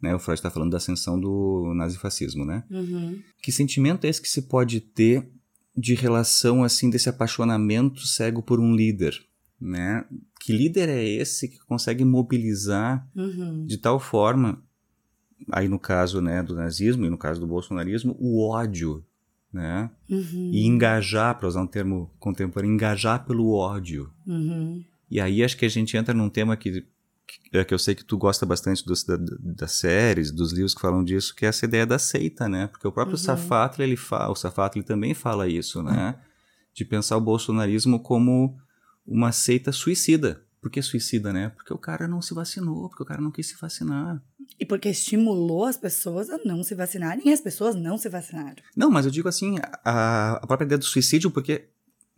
[0.00, 0.14] né?
[0.14, 2.62] O Freud está falando da ascensão do nazifascismo, né?
[2.70, 3.20] Uhum.
[3.42, 5.28] Que sentimento é esse que se pode ter
[5.78, 9.14] de relação assim desse apaixonamento cego por um líder,
[9.60, 10.04] né?
[10.40, 13.64] Que líder é esse que consegue mobilizar uhum.
[13.64, 14.60] de tal forma,
[15.52, 19.04] aí no caso né, do nazismo e no caso do bolsonarismo, o ódio,
[19.52, 19.88] né?
[20.10, 20.50] Uhum.
[20.52, 24.12] E engajar, para usar um termo contemporâneo, engajar pelo ódio.
[24.26, 24.82] Uhum.
[25.08, 26.84] E aí acho que a gente entra num tema que
[27.52, 30.80] é que eu sei que tu gosta bastante dos, da, das séries, dos livros que
[30.80, 32.66] falam disso, que é essa ideia da seita, né?
[32.66, 33.22] Porque o próprio uhum.
[33.22, 36.18] Safatli, ele fala, o Safatli também fala isso, né?
[36.74, 38.56] De pensar o bolsonarismo como
[39.06, 40.42] uma seita suicida.
[40.60, 41.50] Por que suicida, né?
[41.50, 44.20] Porque o cara não se vacinou, porque o cara não quis se vacinar.
[44.58, 48.56] E porque estimulou as pessoas a não se vacinarem e as pessoas não se vacinaram.
[48.76, 51.68] Não, mas eu digo assim, a, a própria ideia do suicídio, porque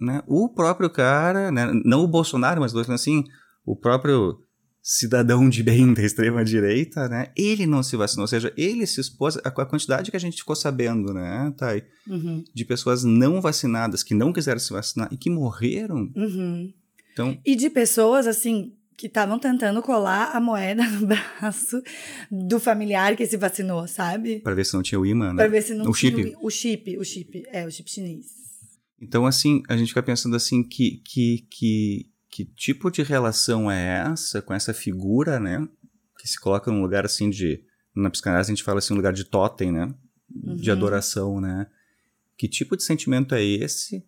[0.00, 3.24] né, o próprio cara, né, não o Bolsonaro, mas assim,
[3.64, 4.42] o próprio
[4.82, 7.28] cidadão de bem da extrema direita, né?
[7.36, 10.38] Ele não se vacinou, ou seja, ele se expôs a, a quantidade que a gente
[10.38, 11.84] ficou sabendo, né, Thay?
[12.08, 12.42] Uhum.
[12.54, 16.10] De pessoas não vacinadas que não quiseram se vacinar e que morreram.
[16.16, 16.72] Uhum.
[17.12, 21.82] Então, E de pessoas, assim, que estavam tentando colar a moeda no braço
[22.30, 24.40] do familiar que se vacinou, sabe?
[24.40, 25.36] para ver se não tinha o imã, né?
[25.36, 26.36] Pra ver se não O tinha chip.
[26.40, 27.42] O chip, o chip.
[27.50, 28.26] É, o chip chinês.
[29.00, 34.04] Então, assim, a gente fica pensando assim, que, que, que, que tipo de relação é
[34.12, 35.66] essa com essa figura, né?
[36.18, 37.62] Que se coloca num lugar assim de.
[37.94, 39.92] Na psicanálise a gente fala assim, um lugar de totem, né?
[40.28, 40.76] De Uhum.
[40.76, 41.66] adoração, né?
[42.36, 44.04] Que tipo de sentimento é esse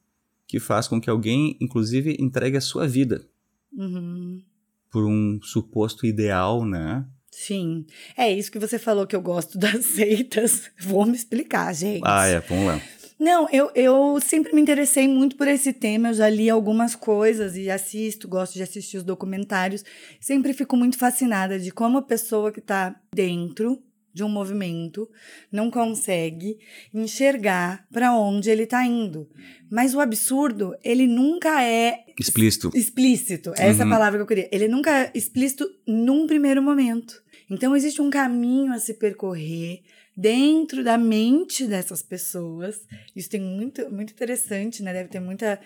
[0.46, 3.26] que faz com que alguém, inclusive, entregue a sua vida
[3.72, 4.42] Uhum.
[4.90, 7.04] por um suposto ideal, né?
[7.30, 7.86] Sim.
[8.16, 10.70] É isso que você falou que eu gosto das seitas.
[10.78, 12.02] Vou me explicar, gente.
[12.04, 12.80] Ah, é, vamos lá.
[13.22, 16.08] Não, eu, eu sempre me interessei muito por esse tema.
[16.08, 19.84] Eu já li algumas coisas e assisto, gosto de assistir os documentários.
[20.20, 23.80] Sempre fico muito fascinada de como a pessoa que está dentro
[24.12, 25.08] de um movimento
[25.52, 26.58] não consegue
[26.92, 29.28] enxergar para onde ele está indo.
[29.70, 32.70] Mas o absurdo, ele nunca é Explícito.
[32.74, 33.50] explícito.
[33.56, 33.90] Essa é a Uhum.
[33.90, 34.48] palavra que eu queria.
[34.52, 37.22] Ele nunca é explícito num primeiro momento.
[37.48, 39.80] Então existe um caminho a se percorrer
[40.16, 42.80] dentro da mente dessas pessoas.
[43.16, 44.92] Isso tem muito, muito interessante, né?
[44.92, 45.58] Deve ter muita,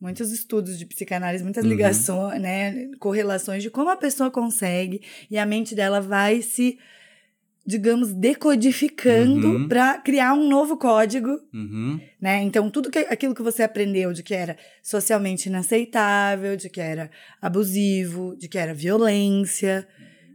[0.00, 1.70] muitos estudos de psicanálise, muitas Uhum.
[1.70, 2.90] ligações, né?
[2.98, 6.78] Correlações de como a pessoa consegue e a mente dela vai se,
[7.66, 9.68] digamos, decodificando Uhum.
[9.68, 12.00] para criar um novo código Uhum.
[12.20, 12.42] né?
[12.42, 17.10] Então, tudo que, aquilo que você aprendeu de que era socialmente inaceitável, de que era
[17.42, 19.86] abusivo, de que era violência,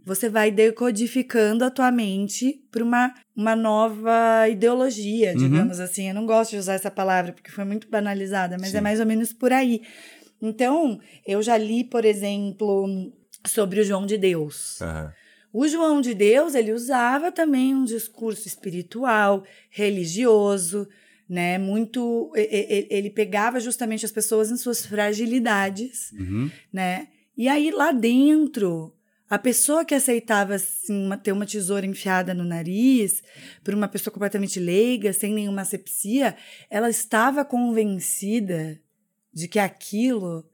[0.05, 5.37] você vai decodificando a tua mente para uma, uma nova ideologia, Uhum.
[5.37, 6.09] digamos assim.
[6.09, 8.77] Eu não gosto de usar essa palavra porque foi muito banalizada, mas Sim.
[8.77, 9.81] é mais ou menos por aí.
[10.41, 12.85] Então, eu já li, por exemplo,
[13.47, 14.81] sobre o João de Deus.
[14.81, 15.13] Aham.
[15.53, 20.87] O João de Deus, ele usava também um discurso espiritual, religioso,
[21.29, 21.57] né?
[21.59, 26.49] Muito ele pegava justamente as pessoas em suas fragilidades, Uhum.
[26.73, 27.07] né?
[27.37, 28.93] E aí lá dentro,
[29.29, 33.23] a pessoa que aceitava assim, uma- ter uma tesoura enfiada no nariz,
[33.63, 36.35] por uma pessoa completamente leiga, sem nenhuma asepsia,
[36.69, 38.79] ela estava convencida
[39.33, 40.45] de que aquilo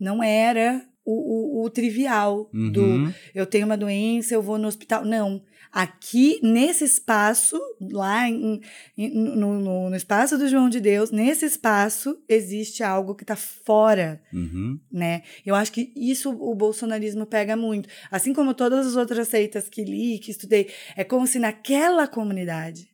[0.00, 3.12] não era o, o- o trivial do Uhum.
[3.34, 5.04] eu tenho uma doença, eu vou no hospital.
[5.04, 5.42] Não.
[5.70, 8.60] Aqui, nesse espaço, lá em-
[8.96, 13.36] em- no, no- no espaço do João de Deus, nesse espaço, existe algo que está
[13.36, 14.78] fora, Uhum.
[14.90, 15.22] né?
[15.44, 17.88] Eu acho que isso o bolsonarismo pega muito.
[18.10, 22.88] Assim como todas as outras seitas que li, que estudei, é como se naquela comunidade,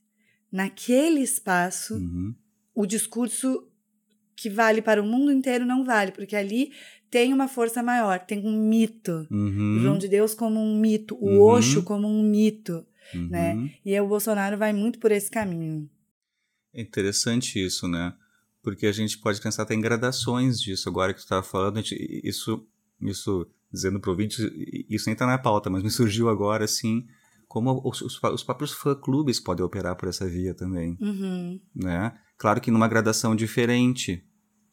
[0.51, 2.35] naquele espaço, Uhum.
[2.75, 3.69] o discurso
[4.37, 6.73] que vale para o mundo inteiro não vale, porque ali
[7.15, 9.25] tem uma força maior, tem um mito.
[9.31, 9.77] Uhum.
[9.77, 11.41] O João de Deus como um mito, o Uhum.
[11.43, 13.29] Osho como um mito, Uhum.
[13.31, 13.71] né?
[13.87, 15.89] E o Bolsonaro vai muito por esse caminho.
[16.75, 18.13] É interessante isso, né?
[18.65, 20.89] Porque a gente pode pensar até em gradações disso.
[20.89, 22.67] Agora que tu estava falando, gente- isso,
[23.01, 24.43] isso dizendo pro ouvinte,
[24.91, 27.07] isso nem tá na pauta, mas me surgiu agora, assim,
[27.47, 31.61] como os, os, os próprios fã-clubes podem operar por essa via também, Uhum.
[31.73, 32.13] né?
[32.37, 34.25] Claro que numa gradação diferente.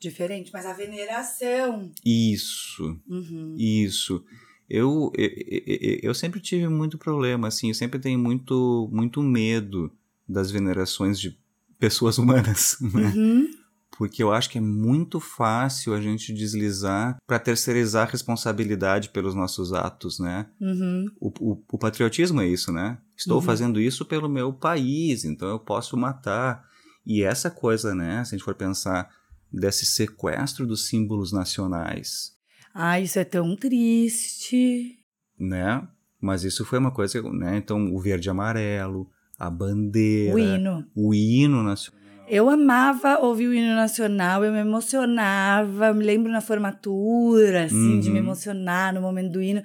[0.01, 1.91] Diferente, mas a veneração.
[2.03, 3.55] Isso, Uhum.
[3.57, 4.25] isso.
[4.69, 9.91] Eu, eu, eu, sempre tive muito problema, assim, eu sempre tenho muito, muito medo
[10.27, 11.37] das venerações de
[11.77, 13.13] pessoas humanas, né?
[13.15, 13.51] Uhum.
[13.97, 19.35] Porque eu acho que é muito fácil a gente deslizar para terceirizar a responsabilidade pelos
[19.35, 20.47] nossos atos, né?
[20.59, 21.05] Uhum.
[21.19, 22.97] O, o, o patriotismo é isso, né?
[23.15, 23.41] Estou Uhum.
[23.43, 26.65] fazendo isso pelo meu país, então eu posso matar.
[27.05, 28.23] E essa coisa, né?
[28.23, 29.09] Se a gente for pensar
[29.51, 32.31] desse sequestro dos símbolos nacionais,
[32.73, 34.97] Ah, isso é tão triste.
[35.39, 35.87] né?
[36.19, 37.57] Mas isso foi uma coisa, né?
[37.57, 39.09] Então, o verde e amarelo,
[39.39, 40.85] a bandeira, O hino.
[40.95, 41.99] o hino nacional.
[42.27, 47.99] Eu amava ouvir o hino nacional, eu me emocionava, eu me lembro na formatura, assim,
[47.99, 48.25] de me Uhum.
[48.25, 49.61] emocionar no momento do hino.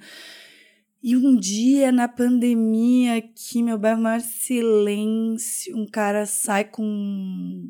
[1.01, 7.69] E um dia, na pandemia, aqui, meu bairro, maior silêncio, um cara sai com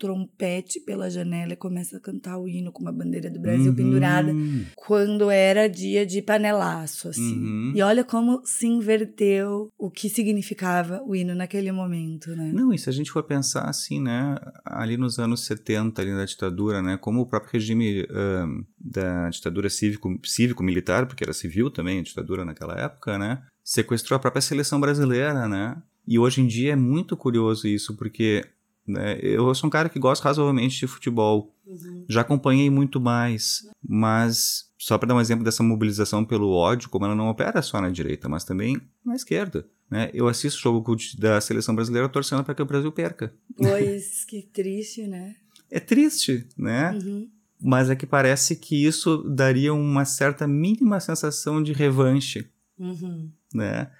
[0.00, 3.74] trompete pela janela e começa a cantar o hino com uma bandeira do Brasil Uhum.
[3.76, 4.32] pendurada,
[4.74, 7.38] quando era dia de panelaço, assim.
[7.38, 7.72] Uhum.
[7.76, 12.50] E olha como se inverteu o que significava o hino naquele momento, né?
[12.52, 16.24] Não, e se a gente for pensar assim, né, ali nos anos 70, ali na
[16.24, 21.98] ditadura, né, como o próprio regime ahn, da ditadura cívico- cívico-militar, porque era civil também
[22.00, 25.76] a ditadura naquela época, né, sequestrou a própria seleção brasileira, né,
[26.08, 28.42] e hoje em dia é muito curioso isso, porque
[28.90, 29.18] Né?
[29.22, 31.54] Eu sou um cara que gosta razoavelmente de futebol.
[31.66, 32.04] Uhum.
[32.08, 37.04] Já acompanhei muito mais, mas só para dar um exemplo dessa mobilização pelo ódio, como
[37.04, 39.66] ela não opera só na direita, mas também na esquerda.
[39.90, 40.10] Né?
[40.12, 43.32] Eu assisto o jogo da seleção brasileira torcendo para que o Brasil perca.
[43.56, 45.36] Pois, que triste, né?
[45.70, 46.92] É triste, né?
[46.92, 47.28] Uhum.
[47.60, 52.48] Mas é que parece que isso daria uma certa mínima sensação de revanche,
[52.78, 53.30] uhum.
[53.52, 53.90] né?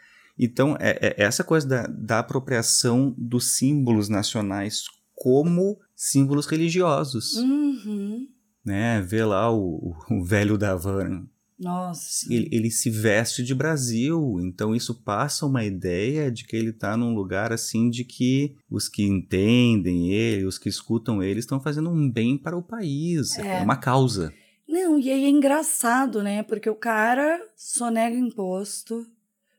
[0.43, 7.35] Então, é, é essa coisa da, da apropriação dos símbolos nacionais como símbolos religiosos.
[7.35, 8.27] Uhum.
[8.65, 9.03] Né?
[9.03, 11.29] Vê lá o, o velho da Havana.
[11.59, 12.33] Nossa.
[12.33, 16.97] Ele, ele, se veste de Brasil, então isso passa uma ideia de que ele está
[16.97, 21.91] num lugar assim de que os que entendem ele, os que escutam ele, estão fazendo
[21.91, 24.33] um bem para o país, é, é uma causa.
[24.67, 26.43] Não, e aí é engraçado, né?
[26.43, 29.07] Porque o cara sonega imposto,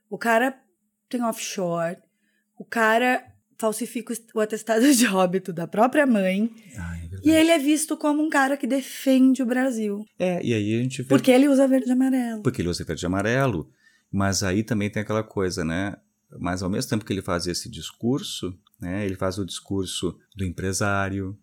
[0.10, 0.60] o cara
[1.12, 1.98] tem offshore,
[2.58, 3.24] o cara
[3.58, 6.50] falsifica o atestado de óbito da própria mãe.
[6.78, 10.04] Ah, é e ele é visto como um cara que defende o Brasil.
[10.18, 11.08] É, e aí a gente vê...
[11.08, 12.42] Porque ele usa verde e amarelo.
[12.42, 13.70] Porque ele usa verde e amarelo.
[14.12, 15.96] Mas aí também tem aquela coisa, né?
[16.40, 19.06] Mas ao mesmo tempo que ele faz esse discurso, né?
[19.06, 21.38] Ele faz o discurso do empresário,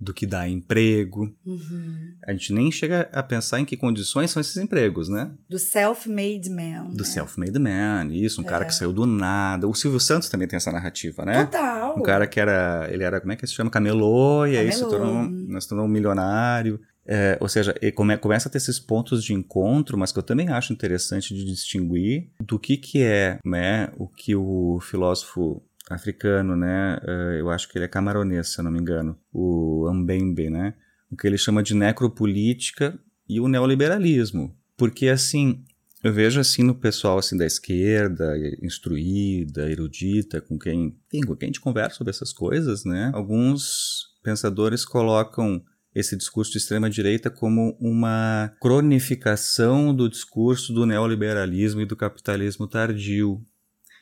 [0.00, 1.32] do que dá emprego.
[1.44, 2.14] Uhum.
[2.26, 5.30] A gente nem chega a pensar em que condições são esses empregos, né?
[5.48, 6.90] Do self-made man.
[6.90, 7.04] Do né?
[7.04, 8.48] self-made man, isso, um é.
[8.48, 9.68] cara que saiu do nada.
[9.68, 11.44] O Silvio Santos também tem essa narrativa, né?
[11.44, 11.98] Total.
[11.98, 13.70] Um cara que era, ele era, como é que se chama?
[13.70, 16.80] Camelô, e aí se tornou, se tornou um milionário.
[17.06, 20.48] É, ou seja, come, começa a ter esses pontos de encontro, mas que eu também
[20.48, 26.98] acho interessante de distinguir do que, que é né, o que o filósofo africano, né?
[27.02, 30.74] Uh, eu acho que ele é camaronês, se eu não me engano, o Mbembe, né?
[31.10, 32.98] O que ele chama de necropolítica
[33.28, 34.56] e o neoliberalismo.
[34.76, 35.64] Porque, assim,
[36.02, 41.46] eu vejo assim no pessoal assim da esquerda, instruída, erudita, com quem, enfim, com quem
[41.46, 43.10] a gente conversa sobre essas coisas, né?
[43.12, 45.62] Alguns pensadores colocam
[45.94, 52.66] esse discurso de extrema direita como uma cronificação do discurso do neoliberalismo e do capitalismo
[52.66, 53.44] tardio.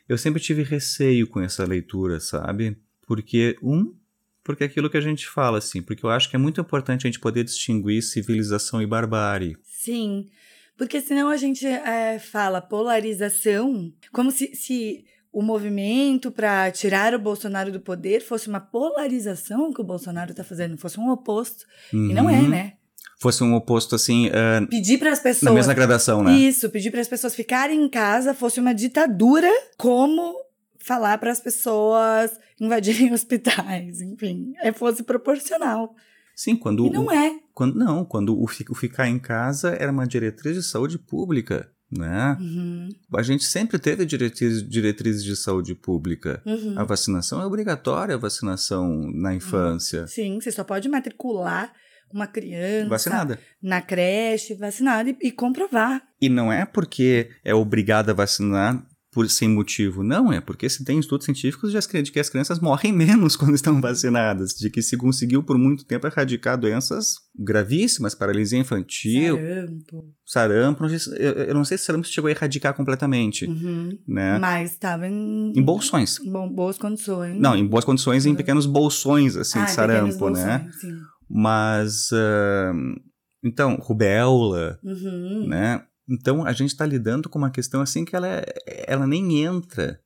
[0.09, 2.77] Eu sempre tive receio com essa leitura, sabe?
[3.07, 3.95] Porque, um,
[4.43, 7.07] porque é aquilo que a gente fala, assim, porque eu acho que é muito importante
[7.07, 9.57] a gente poder distinguir civilização e barbárie.
[9.63, 10.27] Sim,
[10.77, 17.19] porque senão a gente é, fala polarização como se, se o movimento para tirar o
[17.19, 21.67] Bolsonaro do poder fosse uma polarização que o Bolsonaro está fazendo, fosse um oposto.
[21.93, 22.11] Uhum.
[22.11, 22.49] E não é, uhum.
[22.49, 22.78] né?
[23.19, 24.29] Fosse um oposto assim.
[24.29, 25.43] Uh, pedir para as pessoas.
[25.43, 26.37] Na mesma gradação, né?
[26.37, 30.35] Isso, pedir para as pessoas ficarem em casa fosse uma ditadura, como
[30.79, 35.95] falar para as pessoas invadirem hospitais, enfim, é, fosse proporcional.
[36.35, 36.87] Sim, quando.
[36.87, 37.39] E não o, é.
[37.53, 42.37] Quando, não, quando o, o ficar em casa era uma diretriz de saúde pública né?
[42.39, 42.89] Uhum.
[43.17, 46.43] A gente sempre teve diretrizes, diretrizes de saúde pública.
[46.45, 46.75] Uhum.
[46.77, 50.07] A vacinação é obrigatória, a vacinação na infância.
[50.07, 51.73] Sim, você só pode matricular
[52.13, 56.03] uma criança vacinada na creche, vacinada e, e comprovar.
[56.21, 58.85] E não é porque é obrigada a vacinar
[59.19, 60.05] por sem motivo.
[60.05, 63.81] Não, é porque se tem estudos científicos de que as crianças morrem menos quando estão
[63.81, 70.85] vacinadas, de que se conseguiu por muito tempo erradicar doenças gravíssimas, paralisia infantil, sarampo, sarampo
[71.17, 73.99] eu, não sei se sarampo chegou a erradicar completamente, uhum.
[74.07, 74.39] né?
[74.39, 77.41] Mas estava em em bolsões, em boas condições.
[77.41, 78.33] Não, em boas condições, uhum.
[78.33, 80.59] em pequenos bolsões assim ah, de sarampo, né?
[80.59, 80.97] Bolsões, sim.
[81.29, 83.01] Mas, uh,
[83.45, 85.47] então, rubéola, uhum.
[85.47, 85.85] né?
[86.09, 88.43] Então, a gente está lidando com uma questão assim que ela,
[88.87, 90.01] ela nem entra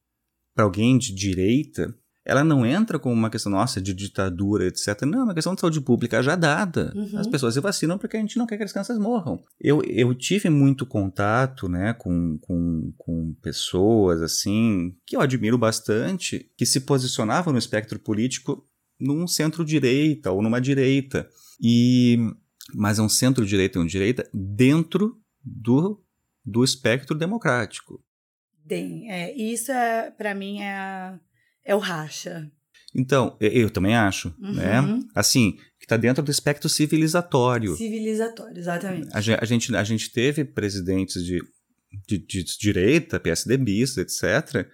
[0.54, 5.02] para alguém de direita, ela não entra como uma questão, nossa, de ditadura, etc.
[5.02, 6.92] Não, é uma questão de saúde pública já dada.
[6.94, 7.18] Uhum.
[7.18, 9.42] As pessoas se vacinam porque a gente não quer que as crianças morram.
[9.60, 16.48] Eu, eu tive muito contato, né, com, com, com pessoas, assim, que eu admiro bastante,
[16.56, 18.64] que se posicionavam no espectro político
[19.02, 21.28] num centro-direita ou numa direita.
[21.60, 22.18] E
[22.74, 26.02] mas é um centro-direita e um direita dentro do,
[26.44, 28.02] do espectro democrático.
[28.66, 31.18] Tem, é, isso é para mim é,
[31.64, 32.50] é o racha.
[32.94, 34.52] Então, eu também acho, uhum.
[34.52, 35.00] né?
[35.14, 37.74] Assim, que está dentro do espectro civilizatório.
[37.74, 39.08] Civilizatório, exatamente.
[39.12, 41.40] A, a, gente, a gente teve presidentes de,
[42.06, 44.68] de, de direita, PSDBistas, etc.,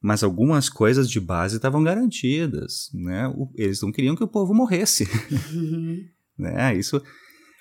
[0.00, 3.28] mas algumas coisas de base estavam garantidas, né?
[3.28, 5.06] O, eles não queriam que o povo morresse,
[5.52, 6.08] uhum.
[6.38, 6.74] né?
[6.74, 7.02] Isso,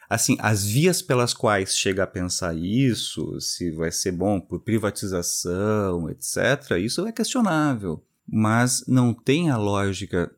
[0.09, 6.09] assim, as vias pelas quais chega a pensar isso, se vai ser bom por privatização,
[6.09, 10.31] etc., isso é questionável, mas não tem a lógica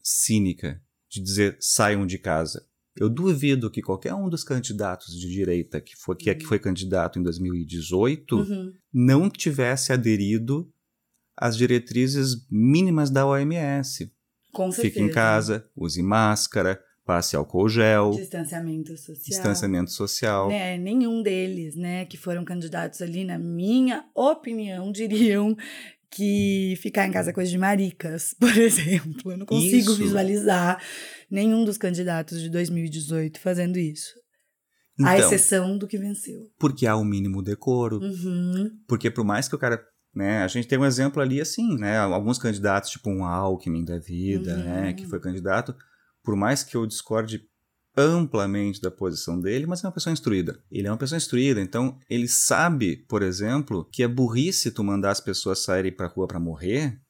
[0.00, 2.64] cínica de dizer saiam de casa.
[2.96, 6.58] Eu duvido que qualquer um dos candidatos de direita que foi, que, é que foi
[6.58, 8.72] candidato em 2018 uhum.
[8.92, 10.68] não tivesse aderido
[11.38, 14.12] as diretrizes mínimas da OMS.
[14.52, 14.94] Com certeza.
[14.94, 18.10] Fique em casa, use máscara, passe álcool gel.
[18.10, 19.24] Distanciamento social.
[19.24, 20.48] Distanciamento social.
[20.48, 25.56] Né, nenhum deles, né, que foram candidatos ali, na minha opinião, diriam
[26.10, 29.32] que ficar em casa é coisa de maricas, por exemplo.
[29.32, 29.96] Eu não consigo isso.
[29.96, 30.82] visualizar
[31.30, 34.14] nenhum dos candidatos de 2018 fazendo isso.
[34.98, 36.50] Então, à exceção do que venceu.
[36.58, 38.00] Porque há o um mínimo decoro.
[38.00, 38.70] Uhum.
[38.88, 39.80] Porque por mais que o cara
[40.14, 40.42] né?
[40.42, 41.98] A gente tem um exemplo ali assim, né?
[41.98, 44.64] Alguns candidatos, tipo um Alckmin da vida, uhum.
[44.64, 44.92] né?
[44.92, 45.74] Que foi candidato,
[46.22, 47.42] por mais que eu discorde
[47.96, 50.62] amplamente da posição dele, mas é uma pessoa instruída.
[50.70, 55.10] Ele é uma pessoa instruída, então ele sabe, por exemplo, que é burrice tu mandar
[55.10, 57.00] as pessoas saírem para rua para morrer,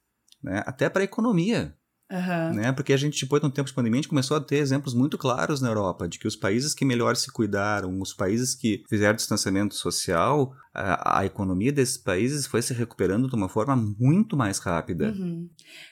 [0.42, 0.62] né?
[0.66, 1.76] Até para economia.
[2.10, 2.54] Uhum.
[2.54, 2.72] Né?
[2.72, 4.94] Porque a gente, depois de um tempo de pandemia, a gente começou a ter exemplos
[4.94, 8.82] muito claros na Europa de que os países que melhor se cuidaram, os países que
[8.88, 14.36] fizeram distanciamento social, a, a economia desses países foi se recuperando de uma forma muito
[14.36, 15.10] mais rápida.
[15.10, 15.50] Uhum.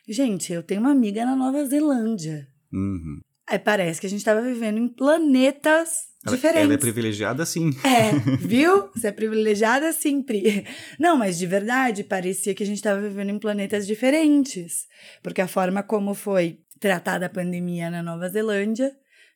[0.09, 2.49] Gente, eu tenho uma amiga na Nova Zelândia.
[2.73, 3.21] Uhum.
[3.49, 5.91] Aí parece que a gente estava vivendo em planetas
[6.27, 6.65] ela, diferentes.
[6.65, 7.71] Ela é privilegiada sim.
[7.85, 8.89] É, viu?
[8.95, 10.65] Você é privilegiada sim, Pri.
[10.99, 14.87] Não, mas de verdade, parecia que a gente estava vivendo em planetas diferentes.
[15.23, 18.93] Porque a forma como foi tratada a pandemia na Nova Zelândia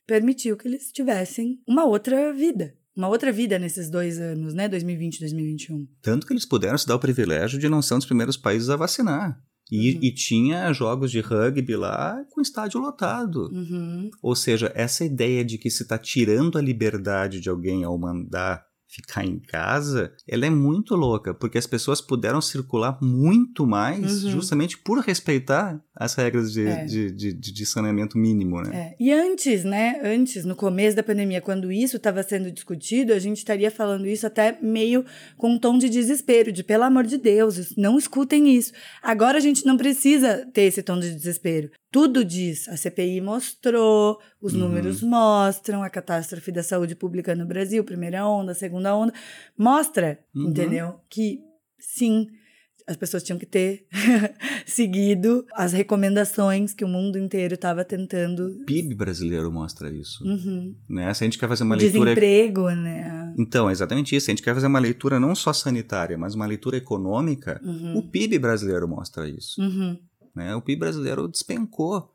[0.07, 2.75] permitiu que eles tivessem uma outra vida.
[2.97, 4.69] Uma outra vida nesses dois anos, né?
[4.69, 5.87] 2020 e 2021.
[6.03, 8.69] Tanto que eles puderam se dar o privilégio de não ser um dos primeiros países
[8.69, 9.41] a vacinar.
[9.71, 9.99] E, uhum.
[10.03, 13.49] e, tinha jogos de rugby lá com estádio lotado.
[13.53, 14.11] Uhum.
[14.21, 18.70] Ou seja, essa ideia de que se está tirando a liberdade de alguém ao mandar
[18.91, 24.31] ficar em casa, ela é muito louca, porque as pessoas puderam circular muito mais uhum.
[24.31, 26.85] justamente por respeitar as regras de, é.
[26.85, 28.77] de, de, de, saneamento mínimo, né?
[28.77, 28.97] É.
[28.99, 33.37] E antes, né, antes, no começo da pandemia, quando isso estava sendo discutido, a gente
[33.37, 35.05] estaria falando isso até meio
[35.37, 38.73] com um tom de desespero, de pelo amor de Deus, não escutem isso.
[39.03, 41.71] Agora a gente não precisa ter esse tom de desespero.
[41.91, 44.61] Tudo diz, a CPI mostrou, os uhum.
[44.61, 49.13] números mostram, a catástrofe da saúde pública no Brasil, primeira onda, segunda onda,
[49.59, 50.51] mostra, uhum.
[50.51, 51.01] entendeu?
[51.09, 51.41] Que
[51.81, 52.29] sim,
[52.87, 53.87] as pessoas tinham que ter
[54.67, 58.49] seguido as recomendações que o mundo inteiro estava tentando.
[58.63, 60.25] O PIB brasileiro mostra isso.
[60.25, 60.75] Uhum.
[60.89, 61.13] Né?
[61.15, 62.15] Se a gente quer fazer uma leitura.
[62.15, 63.35] Desemprego, né?
[63.39, 64.27] Então, é exatamente isso.
[64.27, 67.99] Se a gente quer fazer uma leitura não só sanitária, mas uma leitura econômica, uhum.
[67.99, 69.61] o PIB brasileiro mostra isso.
[69.61, 69.97] Uhum.
[70.35, 70.55] Né?
[70.55, 72.13] O PIB brasileiro despencou.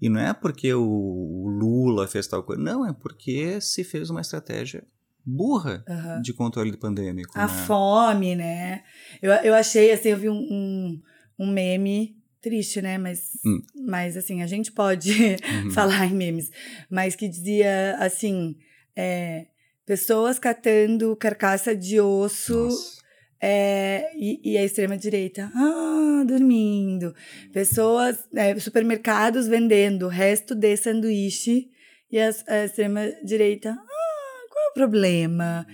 [0.00, 4.20] E não é porque o Lula fez tal coisa, não, é porque se fez uma
[4.20, 4.86] estratégia
[5.26, 6.22] burra uhum.
[6.22, 7.32] de controle pandêmico.
[7.34, 7.66] A né?
[7.66, 8.82] fome, né?
[9.20, 11.02] Eu, eu achei, assim, eu vi um, um,
[11.38, 12.96] um meme triste, né?
[12.96, 13.60] Mas, hum.
[13.86, 15.70] mas assim, a gente pode uhum.
[15.74, 16.50] falar em memes,
[16.88, 18.56] mas que dizia assim:
[18.96, 19.46] é,
[19.84, 22.64] pessoas catando carcaça de osso.
[22.64, 22.97] Nossa
[23.40, 27.14] é, e, e, a extrema-direita, ah, dormindo.
[27.52, 31.70] Pessoas, é, supermercados vendendo o resto de sanduíche.
[32.10, 35.66] E a, a extrema-direita, ah, qual é o problema?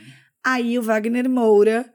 [0.44, 1.86] Aí o Wagner Moura,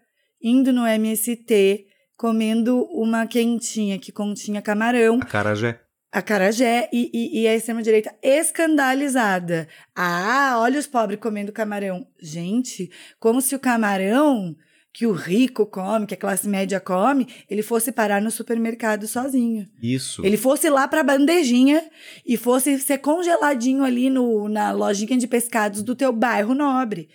[0.41, 1.85] indo no MST,
[2.17, 5.19] comendo uma quentinha que continha camarão.
[5.21, 5.79] A carajé.
[6.11, 9.67] A Carajé e, e, e a extrema-direita escandalizada.
[9.95, 12.07] Ah, olha os pobres comendo camarão.
[12.19, 12.89] Gente,
[13.19, 14.55] como se o camarão
[14.93, 19.67] que o rico come, que a classe média come, ele fosse parar no supermercado sozinho.
[19.81, 20.25] Isso.
[20.25, 21.87] Ele fosse lá para a bandejinha
[22.25, 27.09] e fosse ser congeladinho ali no, na lojinha de pescados do teu bairro nobre.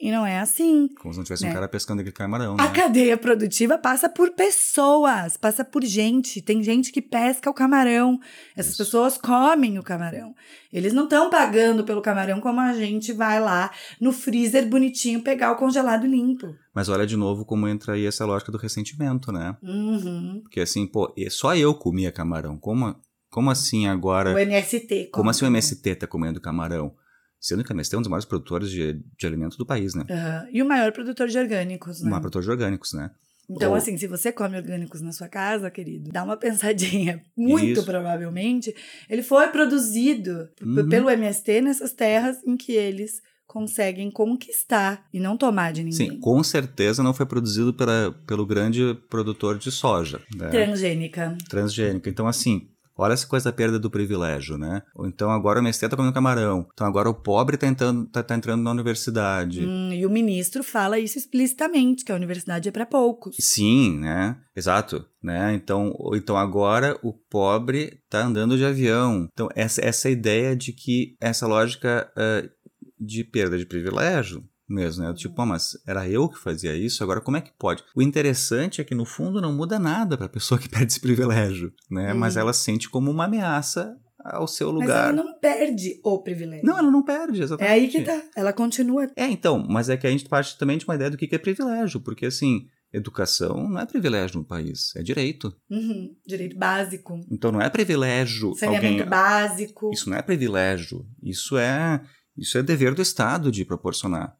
[0.00, 0.88] E não é assim.
[1.00, 1.50] Como se não tivesse né?
[1.50, 2.56] um cara pescando aquele camarão.
[2.56, 2.62] Né?
[2.62, 6.40] A cadeia produtiva passa por pessoas, passa por gente.
[6.40, 8.20] Tem gente que pesca o camarão.
[8.56, 8.84] Essas Isso.
[8.84, 10.36] pessoas comem o camarão.
[10.72, 15.50] Eles não estão pagando pelo camarão como a gente vai lá no freezer bonitinho pegar
[15.50, 16.54] o congelado limpo.
[16.72, 19.56] Mas olha de novo como entra aí essa lógica do ressentimento, né?
[19.60, 20.40] Uhum.
[20.44, 22.56] Porque assim, pô, só eu comia camarão.
[22.56, 22.94] Como,
[23.28, 24.32] como assim agora.
[24.32, 25.10] O MST.
[25.12, 26.94] Como assim o MST tá comendo camarão?
[27.40, 30.04] Sendo que a Nestlé é um dos maiores produtores de, de alimentos do país, né?
[30.08, 30.50] Uhum.
[30.52, 32.06] E o maior produtor de orgânicos, né?
[32.06, 33.10] O maior produtor de orgânicos, né?
[33.50, 33.76] Então, Ou...
[33.76, 37.22] assim, se você come orgânicos na sua casa, querido, dá uma pensadinha.
[37.36, 37.84] Muito Isso.
[37.84, 38.74] provavelmente,
[39.08, 40.88] ele foi produzido uhum.
[40.88, 46.10] pelo MST nessas terras em que eles conseguem conquistar e não tomar de ninguém.
[46.10, 50.20] Sim, com certeza não foi produzido pela, pelo grande produtor de soja.
[50.36, 50.48] Né?
[50.50, 51.36] Transgênica.
[51.48, 52.10] Transgênica.
[52.10, 52.68] Então, assim,
[52.98, 54.82] Olha essa coisa da perda do privilégio, né?
[54.92, 56.66] Ou então agora o MST está comendo camarão.
[56.72, 59.64] Então agora o pobre está entrando, tá, tá entrando na universidade.
[59.64, 63.36] Hum, e o ministro fala isso explicitamente, que a universidade é para poucos.
[63.38, 64.36] Sim, né?
[64.54, 65.06] Exato.
[65.22, 65.54] Né?
[65.54, 69.28] Então, então agora o pobre está andando de avião.
[69.32, 72.50] Então essa, essa ideia de que essa lógica uh,
[72.98, 75.14] de perda de privilégio mesmo, né?
[75.14, 77.82] Tipo, mas era eu que fazia isso, agora como é que pode?
[77.94, 81.00] O interessante é que no fundo não muda nada para a pessoa que perde esse
[81.00, 82.12] privilégio, né?
[82.12, 82.18] Uhum.
[82.18, 84.88] Mas ela sente como uma ameaça ao seu lugar.
[84.88, 86.66] Mas ela não perde o privilégio.
[86.66, 87.70] Não, ela não perde, exatamente.
[87.70, 88.22] É aí que tá.
[88.36, 89.10] Ela continua.
[89.16, 91.38] É, então, mas é que a gente parte também de uma ideia do que é
[91.38, 95.54] privilégio, porque assim, educação não é privilégio no país, é direito.
[95.70, 97.20] Uhum, direito básico.
[97.30, 98.54] Então não é privilégio.
[98.54, 99.08] Saneamento alguém...
[99.08, 99.90] básico.
[99.92, 101.06] Isso não é privilégio.
[101.22, 102.02] Isso é,
[102.36, 104.36] isso é dever do Estado de proporcionar.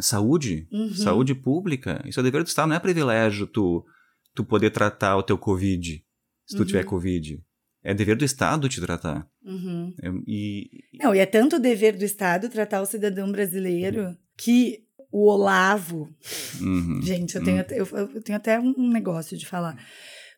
[0.00, 0.94] Saúde, uhum.
[0.94, 3.84] saúde pública, isso é dever do Estado, não é privilégio tu,
[4.34, 6.04] tu poder tratar o teu Covid,
[6.46, 6.66] se tu uhum.
[6.66, 7.42] tiver Covid.
[7.82, 9.26] É dever do Estado te tratar.
[9.44, 9.94] Uhum.
[10.02, 10.68] É, e...
[10.94, 16.08] Não, e é tanto dever do Estado tratar o cidadão brasileiro que o Olavo.
[16.60, 17.00] Uhum.
[17.02, 17.64] Gente, eu tenho, uhum.
[17.70, 19.76] eu, eu, tenho até um negócio de falar.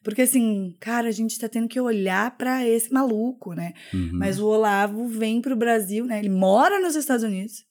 [0.03, 3.75] Porque, assim, cara, a gente tá tendo que olhar para esse maluco, né?
[3.93, 4.11] Uhum.
[4.15, 6.19] Mas o Olavo vem pro Brasil, né?
[6.19, 7.65] Ele mora nos Estados Unidos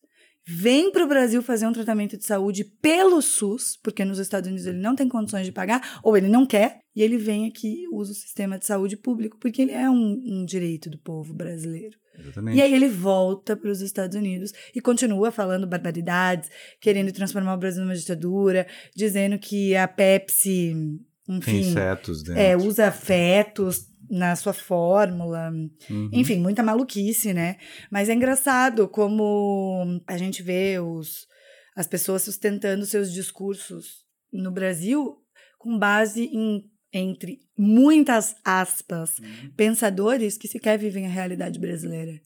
[0.49, 4.65] vem para o Brasil fazer um tratamento de saúde pelo SUS, porque nos Estados Unidos
[4.65, 7.87] ele não tem condições de pagar, ou ele não quer, e ele vem aqui e
[7.95, 11.97] usa o sistema de saúde público, porque ele é um, um direito do povo brasileiro.
[12.17, 12.57] Exatamente.
[12.57, 16.49] E aí ele volta para os Estados Unidos e continua falando barbaridades,
[16.81, 22.41] querendo transformar o Brasil numa ditadura, dizendo que a Pepsi enfim, Tem fetos dentro.
[22.41, 25.51] É, usa fetos, na sua fórmula.
[25.89, 26.10] Uhum.
[26.12, 27.57] Enfim, muita maluquice, né?
[27.91, 31.28] Mas é engraçado como a gente vê os,
[31.76, 35.18] as pessoas sustentando seus discursos no Brasil
[35.57, 39.51] com base em, entre muitas aspas, uhum.
[39.55, 42.20] pensadores que sequer vivem a realidade brasileira.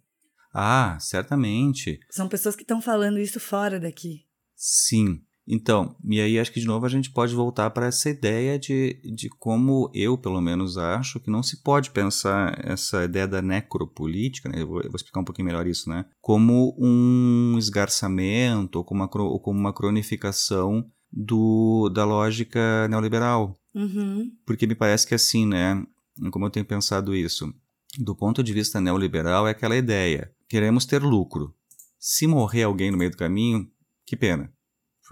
[0.54, 2.00] Ah, certamente.
[2.12, 4.26] São pessoas que estão falando isso fora daqui.
[4.56, 5.24] Sim.
[5.48, 9.00] Então, e aí acho que de novo a gente pode voltar para essa ideia de,
[9.04, 14.48] de como eu, pelo menos, acho que não se pode pensar essa ideia da necropolítica,
[14.48, 14.62] né?
[14.62, 16.06] eu, vou, eu vou explicar um pouquinho melhor isso, né?
[16.22, 23.54] Como um esgarçamento ou como uma, ou como uma cronificação do, da lógica neoliberal.
[23.76, 24.32] Uhum.
[24.46, 25.84] Porque me parece que assim, né?
[26.32, 27.54] Como eu tenho pensado isso,
[28.00, 31.54] do ponto de vista neoliberal é aquela ideia: queremos ter lucro.
[32.00, 33.68] Se morrer alguém no meio do caminho,
[34.06, 34.54] que pena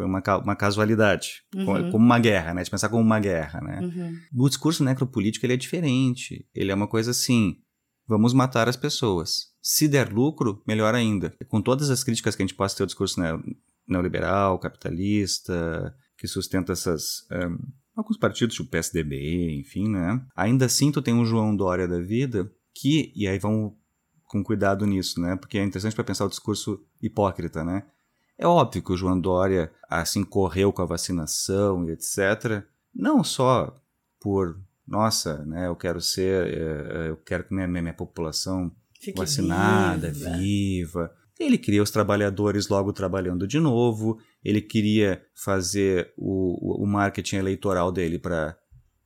[0.02, 1.92] foi uma, uma casualidade, uhum.
[1.92, 2.64] como uma guerra, né?
[2.64, 3.80] De pensar como uma guerra, né?
[3.82, 4.44] Uhum.
[4.46, 6.48] O discurso necropolítico ele é diferente.
[6.56, 7.58] Ele é uma coisa assim:
[8.08, 9.52] vamos matar as pessoas.
[9.62, 11.36] Se der lucro, melhor ainda.
[11.48, 13.22] Com todas as críticas que a gente possa ter ao discurso
[13.88, 17.28] neoliberal, capitalista, que sustenta essas.
[17.32, 17.60] Um,
[17.96, 20.26] alguns partidos, tipo o PSDB, enfim, né?
[20.36, 23.12] Ainda assim, tu tem um João Dória da vida que.
[23.16, 23.74] E aí vamos
[24.26, 25.36] com cuidado nisso, né?
[25.36, 27.84] Porque é interessante para pensar o discurso hipócrita, né?
[28.42, 32.64] É óbvio que o João Dória assim correu com a vacinação e etc.
[32.94, 33.80] Não só
[34.20, 40.12] por nossa, né, eu quero ser, é, eu quero que minha, minha população Fique vacinada,
[40.12, 40.38] viva.
[40.38, 41.14] viva.
[41.40, 44.20] Ele queria os trabalhadores logo trabalhando de novo.
[44.44, 48.58] Ele queria fazer o, o marketing eleitoral dele para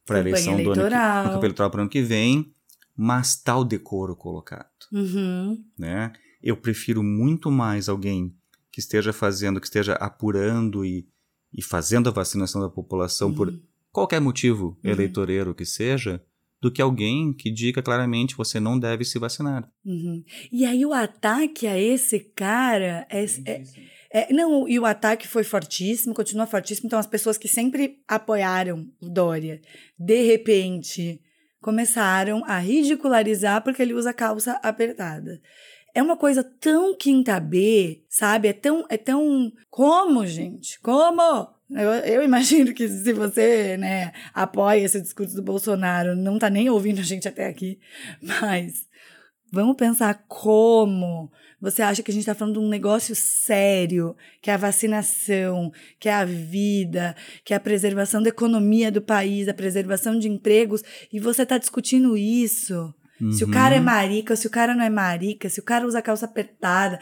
[0.10, 1.24] a eleição eleitoral.
[1.24, 2.54] do ano que, eleitoral para o ano que vem,
[2.96, 4.70] mas tal decoro colocado.
[4.94, 5.62] Uhum.
[5.78, 6.14] Né?
[6.42, 8.34] Eu prefiro muito mais alguém
[8.76, 11.08] que esteja fazendo, que esteja apurando e,
[11.54, 13.34] e fazendo a vacinação da população uhum.
[13.34, 13.60] por
[13.90, 14.92] qualquer motivo uhum.
[14.92, 16.22] eleitoreiro que seja,
[16.62, 19.66] do que alguém que diga claramente você não deve se vacinar.
[19.86, 20.22] Uhum.
[20.52, 23.64] E aí o ataque a esse cara é, é,
[24.12, 26.88] é, não, e o ataque foi fortíssimo, continua fortíssimo.
[26.88, 29.62] Então as pessoas que sempre apoiaram o Dória,
[29.98, 31.22] de repente
[31.62, 35.40] começaram a ridicularizar porque ele usa calça apertada
[35.96, 38.50] é uma coisa tão quinta B, sabe?
[38.50, 39.52] É tão, é tão.
[39.70, 40.78] Como, gente?
[40.82, 41.48] Como?
[41.72, 46.70] Eu, eu, imagino que se você né, apoia esse discurso do Bolsonaro, não tá nem
[46.70, 47.80] ouvindo a gente até aqui,
[48.22, 48.86] mas
[49.52, 51.32] vamos pensar como
[51.62, 55.72] você acha que a gente está falando de um negócio sério, que é a vacinação,
[55.98, 60.28] que é a vida, que é a preservação da economia do país, a preservação de
[60.28, 62.94] empregos, e você está discutindo isso.
[63.20, 63.32] Uhum.
[63.32, 63.86] Se o cara é uhum.
[63.86, 67.00] marica, se o cara não é marica, se o cara usa calça apertada.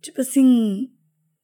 [0.00, 0.88] Tipo assim,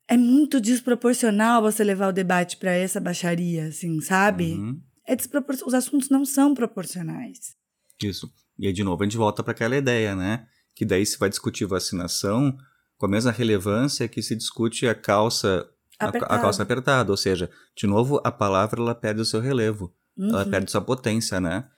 [0.09, 4.55] é muito desproporcional você levar o debate para essa baixaria, assim, sabe?
[4.55, 4.81] Uhum.
[5.07, 5.69] É desproporcional.
[5.69, 7.57] Os assuntos não são proporcionais.
[8.03, 8.31] Isso.
[8.59, 10.47] E aí, de novo, a gente volta para aquela ideia, né?
[10.75, 12.57] Que daí se vai discutir vacinação
[12.97, 17.51] com a mesma relevância que se discute a calça a, a, calça apertada, ou seja,
[17.77, 20.29] de novo a palavra ela perde o seu relevo, uhum.
[20.29, 21.69] ela perde sua potência, né?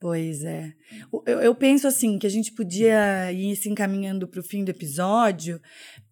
[0.00, 0.72] Pois é.
[1.26, 4.70] Eu, eu, penso assim que a gente podia ir se encaminhando para o fim do
[4.70, 5.60] episódio,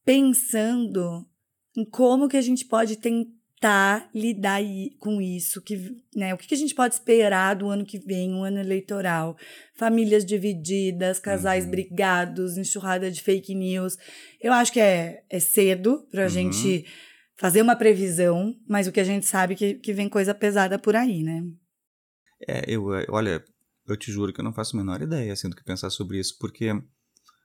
[0.04, 1.26] pensando
[1.74, 4.60] em como que a gente pode tentar lidar
[4.98, 8.34] com isso, que, né, o que, que a gente pode esperar do ano que vem,
[8.34, 9.38] um ano eleitoral,
[9.74, 11.70] famílias divididas, casais uhum.
[11.70, 13.96] brigados, enxurrada de fake news.
[14.38, 16.30] Eu acho que é, é cedo para a uhum.
[16.30, 16.84] gente
[17.36, 20.94] fazer uma previsão, mas o que a gente sabe que, que vem coisa pesada por
[20.94, 21.42] aí, né?
[22.46, 23.42] É, eu, olha,
[23.92, 26.18] eu te juro que eu não faço a menor ideia assim, do que pensar sobre
[26.18, 26.70] isso, porque,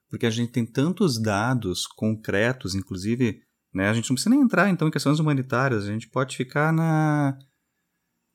[0.10, 3.41] porque a gente tem tantos dados concretos, inclusive,
[3.74, 6.72] né, a gente não precisa nem entrar então em questões humanitárias, a gente pode ficar
[6.72, 7.38] na,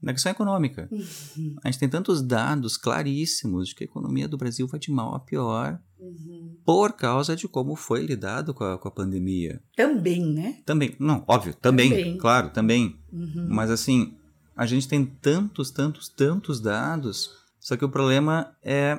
[0.01, 0.89] na questão econômica.
[0.91, 1.57] Uhum.
[1.63, 5.15] A gente tem tantos dados claríssimos de que a economia do Brasil vai de mal
[5.15, 6.57] a pior uhum.
[6.65, 9.61] por causa de como foi lidado com a, com a pandemia.
[9.77, 10.63] Também, né?
[10.65, 12.19] Também, não, óbvio, também, também.
[12.19, 12.99] claro, também.
[13.13, 13.49] Uhum.
[13.51, 14.17] Mas assim,
[14.57, 17.31] a gente tem tantos, tantos, tantos dados,
[17.69, 18.99] só que o problema é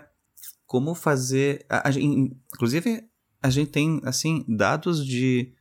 [0.68, 1.66] como fazer.
[1.68, 3.04] A, a, inclusive,
[3.42, 5.56] a gente tem, assim, dados de,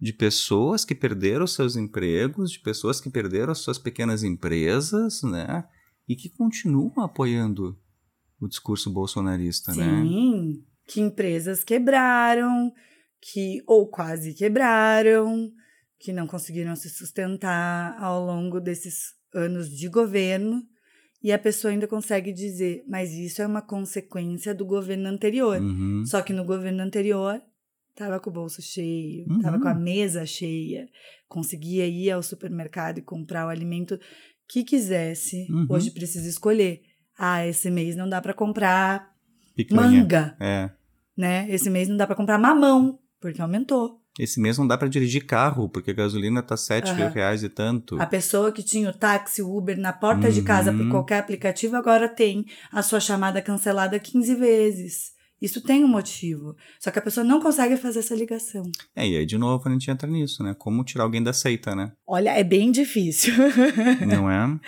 [0.00, 5.64] de pessoas que perderam seus empregos, de pessoas que perderam as suas pequenas empresas, né?
[6.08, 7.76] E que continuam apoiando
[8.40, 10.02] o discurso bolsonarista, Sim, né?
[10.04, 12.72] Sim, que empresas quebraram,
[13.20, 15.52] que ou quase quebraram,
[15.98, 20.64] que não conseguiram se sustentar ao longo desses anos de governo
[21.24, 25.58] e a pessoa ainda consegue dizer, mas isso é uma consequência do governo anterior.
[25.58, 26.04] Uhum.
[26.04, 27.40] Só que no governo anterior
[27.94, 29.40] tava com o bolso cheio, uhum.
[29.40, 30.86] tava com a mesa cheia,
[31.26, 33.98] conseguia ir ao supermercado e comprar o alimento
[34.46, 35.46] que quisesse.
[35.50, 35.66] Uhum.
[35.70, 36.82] Hoje precisa escolher.
[37.16, 39.10] Ah, esse mês não dá para comprar
[39.56, 39.80] Picanha.
[39.80, 40.36] manga.
[40.38, 40.70] É.
[41.16, 41.46] Né?
[41.48, 44.03] Esse mês não dá para comprar mamão, porque aumentou.
[44.18, 46.96] Esse mês não dá para dirigir carro, porque a gasolina tá 7 uhum.
[46.96, 48.00] mil reais e tanto.
[48.00, 50.32] A pessoa que tinha o táxi, o Uber na porta uhum.
[50.32, 50.90] de casa por uhum.
[50.90, 55.14] qualquer aplicativo agora tem a sua chamada cancelada 15 vezes.
[55.42, 56.56] Isso tem um motivo.
[56.80, 58.62] Só que a pessoa não consegue fazer essa ligação.
[58.96, 60.54] É, e aí de novo a gente entra nisso, né?
[60.56, 61.92] Como tirar alguém da seita, né?
[62.06, 63.34] Olha, é bem difícil.
[64.08, 64.58] Não é?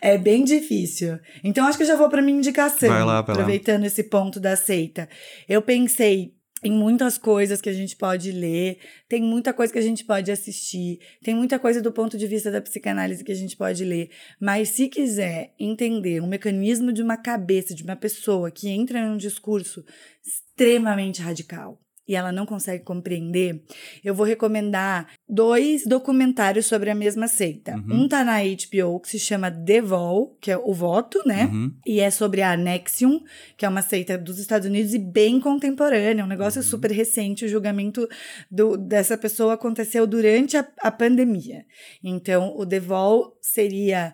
[0.00, 1.18] É bem difícil.
[1.42, 2.88] Então acho que eu já vou para minha indicação.
[2.88, 3.86] Vai lá, vai aproveitando lá.
[3.86, 5.08] esse ponto da seita.
[5.48, 9.82] Eu pensei tem muitas coisas que a gente pode ler, tem muita coisa que a
[9.82, 13.56] gente pode assistir, tem muita coisa do ponto de vista da psicanálise que a gente
[13.56, 14.10] pode ler.
[14.38, 19.10] Mas se quiser entender o mecanismo de uma cabeça, de uma pessoa que entra em
[19.10, 19.84] um discurso
[20.22, 21.80] extremamente radical,
[22.10, 23.62] e ela não consegue compreender,
[24.02, 27.76] eu vou recomendar dois documentários sobre a mesma seita.
[27.76, 28.02] Uhum.
[28.02, 31.44] Um tá na HBO que se chama The Vol, que é o voto, né?
[31.44, 31.72] Uhum.
[31.86, 33.22] E é sobre a Anexium,
[33.56, 36.66] que é uma seita dos Estados Unidos e bem contemporânea, um negócio uhum.
[36.66, 37.44] super recente.
[37.44, 38.08] O julgamento
[38.50, 41.64] do, dessa pessoa aconteceu durante a, a pandemia.
[42.02, 44.12] Então, o The Vol seria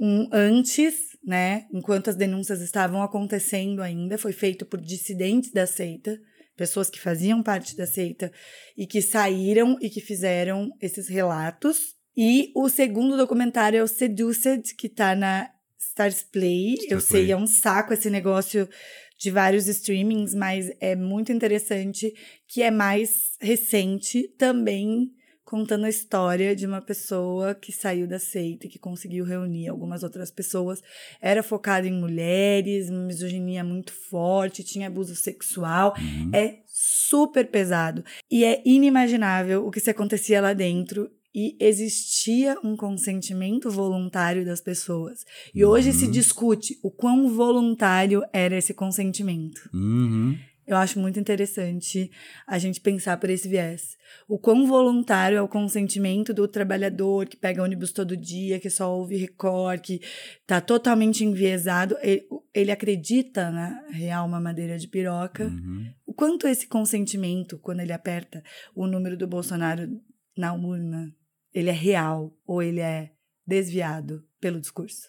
[0.00, 1.66] um antes, né?
[1.72, 6.18] Enquanto as denúncias estavam acontecendo ainda, foi feito por dissidentes da seita
[6.56, 8.32] pessoas que faziam parte da seita
[8.76, 11.94] e que saíram e que fizeram esses relatos.
[12.16, 16.76] E o segundo documentário é o Seduced, que tá na Stars Play.
[16.76, 17.00] Star Eu Play.
[17.00, 18.68] sei, é um saco esse negócio
[19.18, 22.12] de vários streamings, mas é muito interessante,
[22.48, 25.10] que é mais recente também
[25.46, 30.02] contando a história de uma pessoa que saiu da seita e que conseguiu reunir algumas
[30.02, 30.82] outras pessoas.
[31.20, 35.94] Era focado em mulheres, misoginia muito forte, tinha abuso sexual.
[35.96, 36.30] Uhum.
[36.34, 38.04] É super pesado.
[38.28, 44.60] E é inimaginável o que se acontecia lá dentro e existia um consentimento voluntário das
[44.60, 45.24] pessoas.
[45.54, 45.70] E uhum.
[45.70, 49.70] hoje se discute o quão voluntário era esse consentimento.
[49.72, 50.36] Uhum.
[50.66, 52.10] Eu acho muito interessante
[52.44, 53.96] a gente pensar por esse viés.
[54.26, 58.92] O quão voluntário é o consentimento do trabalhador que pega ônibus todo dia, que só
[58.92, 60.00] ouve record, que
[60.40, 61.96] está totalmente enviesado.
[62.02, 65.44] Ele, ele, acredita na real mamadeira de piroca.
[65.44, 65.88] Uhum.
[66.04, 68.42] O quanto esse consentimento, quando ele aperta
[68.74, 69.88] o número do Bolsonaro
[70.36, 71.14] na urna,
[71.54, 73.12] ele é real ou ele é
[73.46, 75.08] desviado pelo discurso?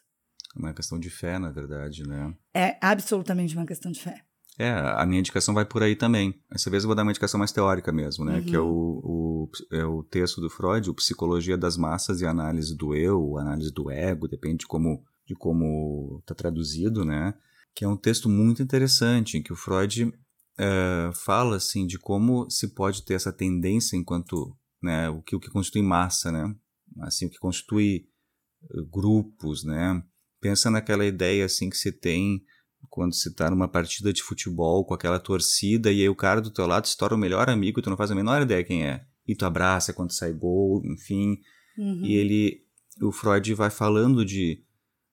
[0.56, 2.34] É uma questão de fé, na verdade, né?
[2.54, 4.27] É absolutamente uma questão de fé.
[4.60, 6.34] É, a minha indicação vai por aí também.
[6.52, 8.38] Essa vez eu vou dar uma indicação mais teórica mesmo, né?
[8.40, 8.44] Uhum.
[8.44, 8.66] Que é o,
[9.04, 13.72] o, é o texto do Freud, o Psicologia das Massas e Análise do Eu, Análise
[13.72, 17.34] do Ego, depende de como de como está traduzido, né?
[17.76, 20.12] Que é um texto muito interessante, em que o Freud
[20.58, 25.10] é, fala, assim, de como se pode ter essa tendência enquanto, né?
[25.10, 26.56] O que, o que constitui massa, né?
[27.02, 28.08] Assim, o que constitui
[28.64, 30.02] eh, grupos, né?
[30.40, 32.42] Pensa naquela ideia, assim, que se tem
[32.90, 36.50] quando você tá numa partida de futebol com aquela torcida e aí o cara do
[36.50, 38.86] teu lado se torna o melhor amigo e tu não faz a menor ideia quem
[38.86, 39.06] é.
[39.28, 41.38] E tu abraça quando sai gol, enfim.
[41.78, 42.02] Uhum.
[42.04, 42.64] E ele,
[43.02, 44.64] o Freud vai falando de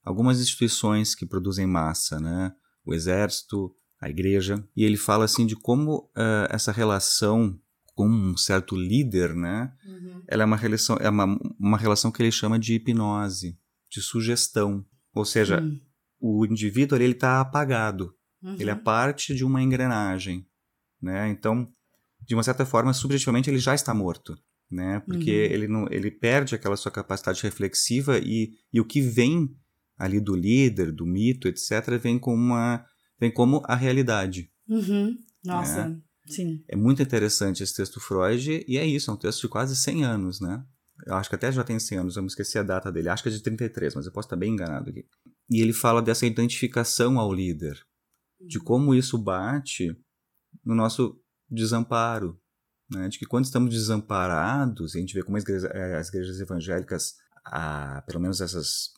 [0.02, 2.54] algumas instituições que produzem massa, né?
[2.86, 4.66] O exército, a igreja.
[4.76, 7.58] E ele fala assim de como uh, essa relação
[7.94, 9.72] com um certo líder, né?
[9.84, 10.22] Uhum.
[10.28, 13.58] Ela é uma relação, é uma, uma relação que ele chama de hipnose,
[13.90, 14.84] de sugestão.
[15.12, 15.80] Ou seja, uhum
[16.26, 18.14] o indivíduo ali ele está apagado.
[18.42, 18.56] Uhum.
[18.58, 20.46] Ele é parte de uma engrenagem,
[21.00, 21.28] né?
[21.28, 21.68] Então,
[22.26, 24.34] de uma certa forma, subjetivamente ele já está morto.
[24.70, 25.00] né?
[25.00, 25.52] Porque uhum.
[25.52, 29.54] ele não, ele perde aquela sua capacidade reflexiva e, e o que vem
[29.98, 32.84] ali do líder, do mito, etc, vem como uma
[33.20, 34.50] vem como a realidade.
[34.66, 35.16] Uhum.
[35.44, 36.00] Nossa, né?
[36.26, 36.64] sim.
[36.66, 40.04] É muito interessante esse texto Freud e é isso, é um texto de quase 100
[40.04, 40.64] anos, né?
[41.06, 43.08] Eu acho que até já tem 100 anos, eu me esqueci a data dele.
[43.08, 45.04] Acho que é de 33, mas eu posso estar bem enganado aqui.
[45.50, 47.78] E ele fala dessa identificação ao líder,
[48.40, 48.64] de uhum.
[48.64, 49.96] como isso bate
[50.64, 51.20] no nosso
[51.50, 52.40] desamparo,
[52.90, 53.08] né?
[53.08, 57.14] de que quando estamos desamparados, a gente vê como as igrejas, eh, as igrejas evangélicas,
[57.44, 58.94] ah, pelo menos essas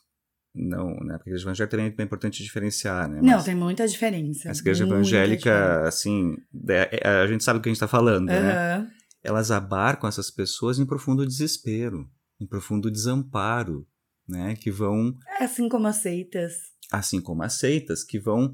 [0.57, 1.17] não, né?
[1.17, 3.19] Porque a igreja evangélica também é importante diferenciar, né?
[3.21, 4.49] Mas não, tem muita diferença.
[4.49, 6.35] Essa igreja evangélica, assim,
[6.67, 8.35] é, a gente sabe o que a gente está falando, uhum.
[8.35, 8.89] né?
[9.23, 13.87] Elas abarcam essas pessoas em profundo desespero, em profundo desamparo,
[14.27, 14.55] né?
[14.55, 15.15] Que vão...
[15.39, 16.53] Assim como aceitas.
[16.91, 18.53] Assim como aceitas, que vão,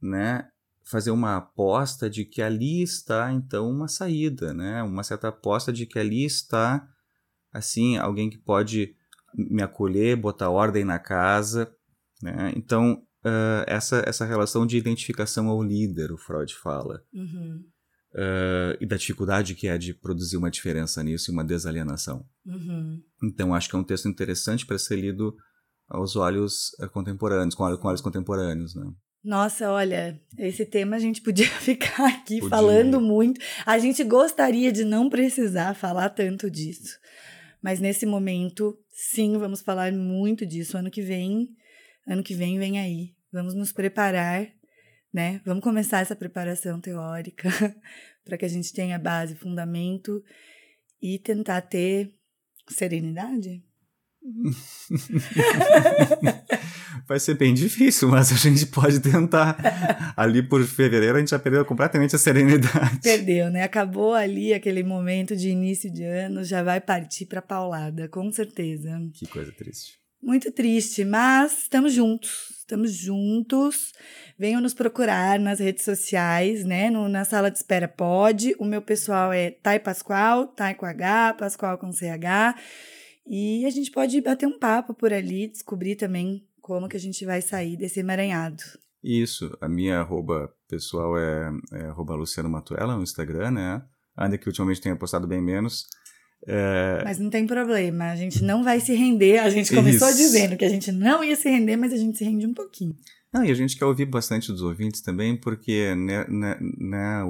[0.00, 0.48] né?
[0.84, 4.82] Fazer uma aposta de que ali está, então, uma saída, né?
[4.82, 6.86] Uma certa aposta de que ali está,
[7.52, 8.94] assim, alguém que pode
[9.34, 11.72] me acolher, botar ordem na casa.
[12.22, 12.52] Né?
[12.56, 17.02] Então, uh, essa, essa relação de identificação ao líder, o Freud fala.
[17.12, 17.64] Uhum.
[18.14, 22.26] Uh, e da dificuldade que é de produzir uma diferença nisso e uma desalienação.
[22.44, 23.02] Uhum.
[23.22, 25.34] Então, acho que é um texto interessante para ser lido
[25.88, 28.84] aos olhos uh, contemporâneos, com olhos, com olhos contemporâneos, né?
[29.24, 32.50] Nossa, olha, esse tema a gente podia ficar aqui podia.
[32.50, 33.40] falando muito.
[33.64, 36.98] A gente gostaria de não precisar falar tanto disso.
[37.62, 40.76] Mas nesse momento, sim, vamos falar muito disso.
[40.76, 41.48] Ano que vem,
[42.06, 43.14] ano que vem vem aí.
[43.32, 44.48] Vamos nos preparar,
[45.12, 45.40] né?
[45.44, 47.48] Vamos começar essa preparação teórica
[48.24, 50.22] para que a gente tenha base, fundamento
[51.00, 52.14] e tentar ter
[52.68, 53.62] serenidade.
[57.08, 59.56] Vai ser bem difícil, mas a gente pode tentar.
[60.16, 63.00] Ali por fevereiro a gente já perdeu completamente a serenidade.
[63.02, 63.64] Perdeu, né?
[63.64, 68.90] Acabou ali aquele momento de início de ano, já vai partir para paulada, com certeza.
[69.12, 70.01] Que coisa triste.
[70.22, 73.92] Muito triste, mas estamos juntos, estamos juntos.
[74.38, 76.90] Venham nos procurar nas redes sociais, né?
[76.90, 78.54] No, na sala de espera pode.
[78.60, 82.54] O meu pessoal é Tai Pascoal, Tai com H, Pascoal com CH.
[83.26, 87.24] E a gente pode bater um papo por ali, descobrir também como que a gente
[87.24, 88.62] vai sair desse emaranhado.
[89.02, 93.82] Isso, a minha arroba pessoal é, é arroba Luciano Matuela no Instagram, né?
[94.16, 95.88] Ainda que ultimamente tenha postado bem menos.
[96.46, 97.02] É...
[97.04, 99.38] Mas não tem problema, a gente não vai se render.
[99.38, 100.18] A gente começou Isso.
[100.18, 102.96] dizendo que a gente não ia se render, mas a gente se rende um pouquinho.
[103.32, 107.24] Não, e a gente quer ouvir bastante dos ouvintes também, porque né, né, né,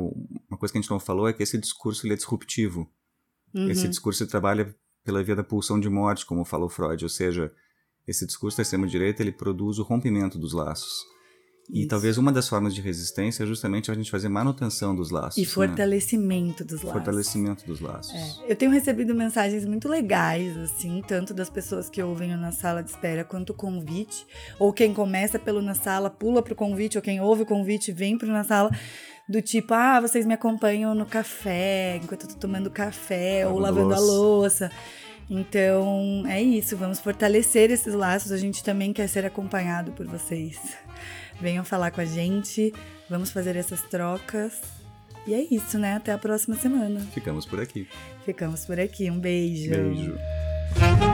[0.51, 2.91] uma coisa que a gente não falou é que esse discurso ele é disruptivo.
[3.55, 3.71] Uhum.
[3.71, 7.53] Esse discurso trabalha pela via da pulsão de morte, como falou Freud, ou seja,
[8.07, 11.05] esse discurso da extrema-direita ele produz o rompimento dos laços.
[11.71, 11.89] E Isso.
[11.89, 15.39] talvez uma das formas de resistência é justamente a gente fazer manutenção dos laços.
[15.39, 15.47] E né?
[15.47, 16.69] fortalecimento né?
[16.69, 16.93] dos laços.
[16.93, 18.15] Fortalecimento dos laços.
[18.15, 18.53] É.
[18.53, 22.91] Eu tenho recebido mensagens muito legais, assim, tanto das pessoas que ouvem na sala de
[22.91, 24.27] espera quanto o convite.
[24.59, 28.19] Ou quem começa pelo na sala, pula pro convite, ou quem ouve o convite, vem
[28.19, 28.71] pro na sala.
[29.29, 33.61] Do tipo, ah, vocês me acompanham no café, enquanto eu tô tomando café, lavando ou
[33.61, 33.97] lavando louça.
[33.97, 34.73] a louça.
[35.31, 38.33] Então, é isso, vamos fortalecer esses laços.
[38.33, 40.59] A gente também quer ser acompanhado por vocês.
[41.43, 42.73] Venham falar com a gente,
[43.11, 44.61] vamos fazer essas trocas.
[45.27, 45.97] E é isso, né?
[45.97, 47.01] Até a próxima semana.
[47.13, 47.89] Ficamos por aqui.
[48.25, 49.11] Ficamos por aqui.
[49.11, 49.71] Um beijo.
[49.71, 51.12] Beijo.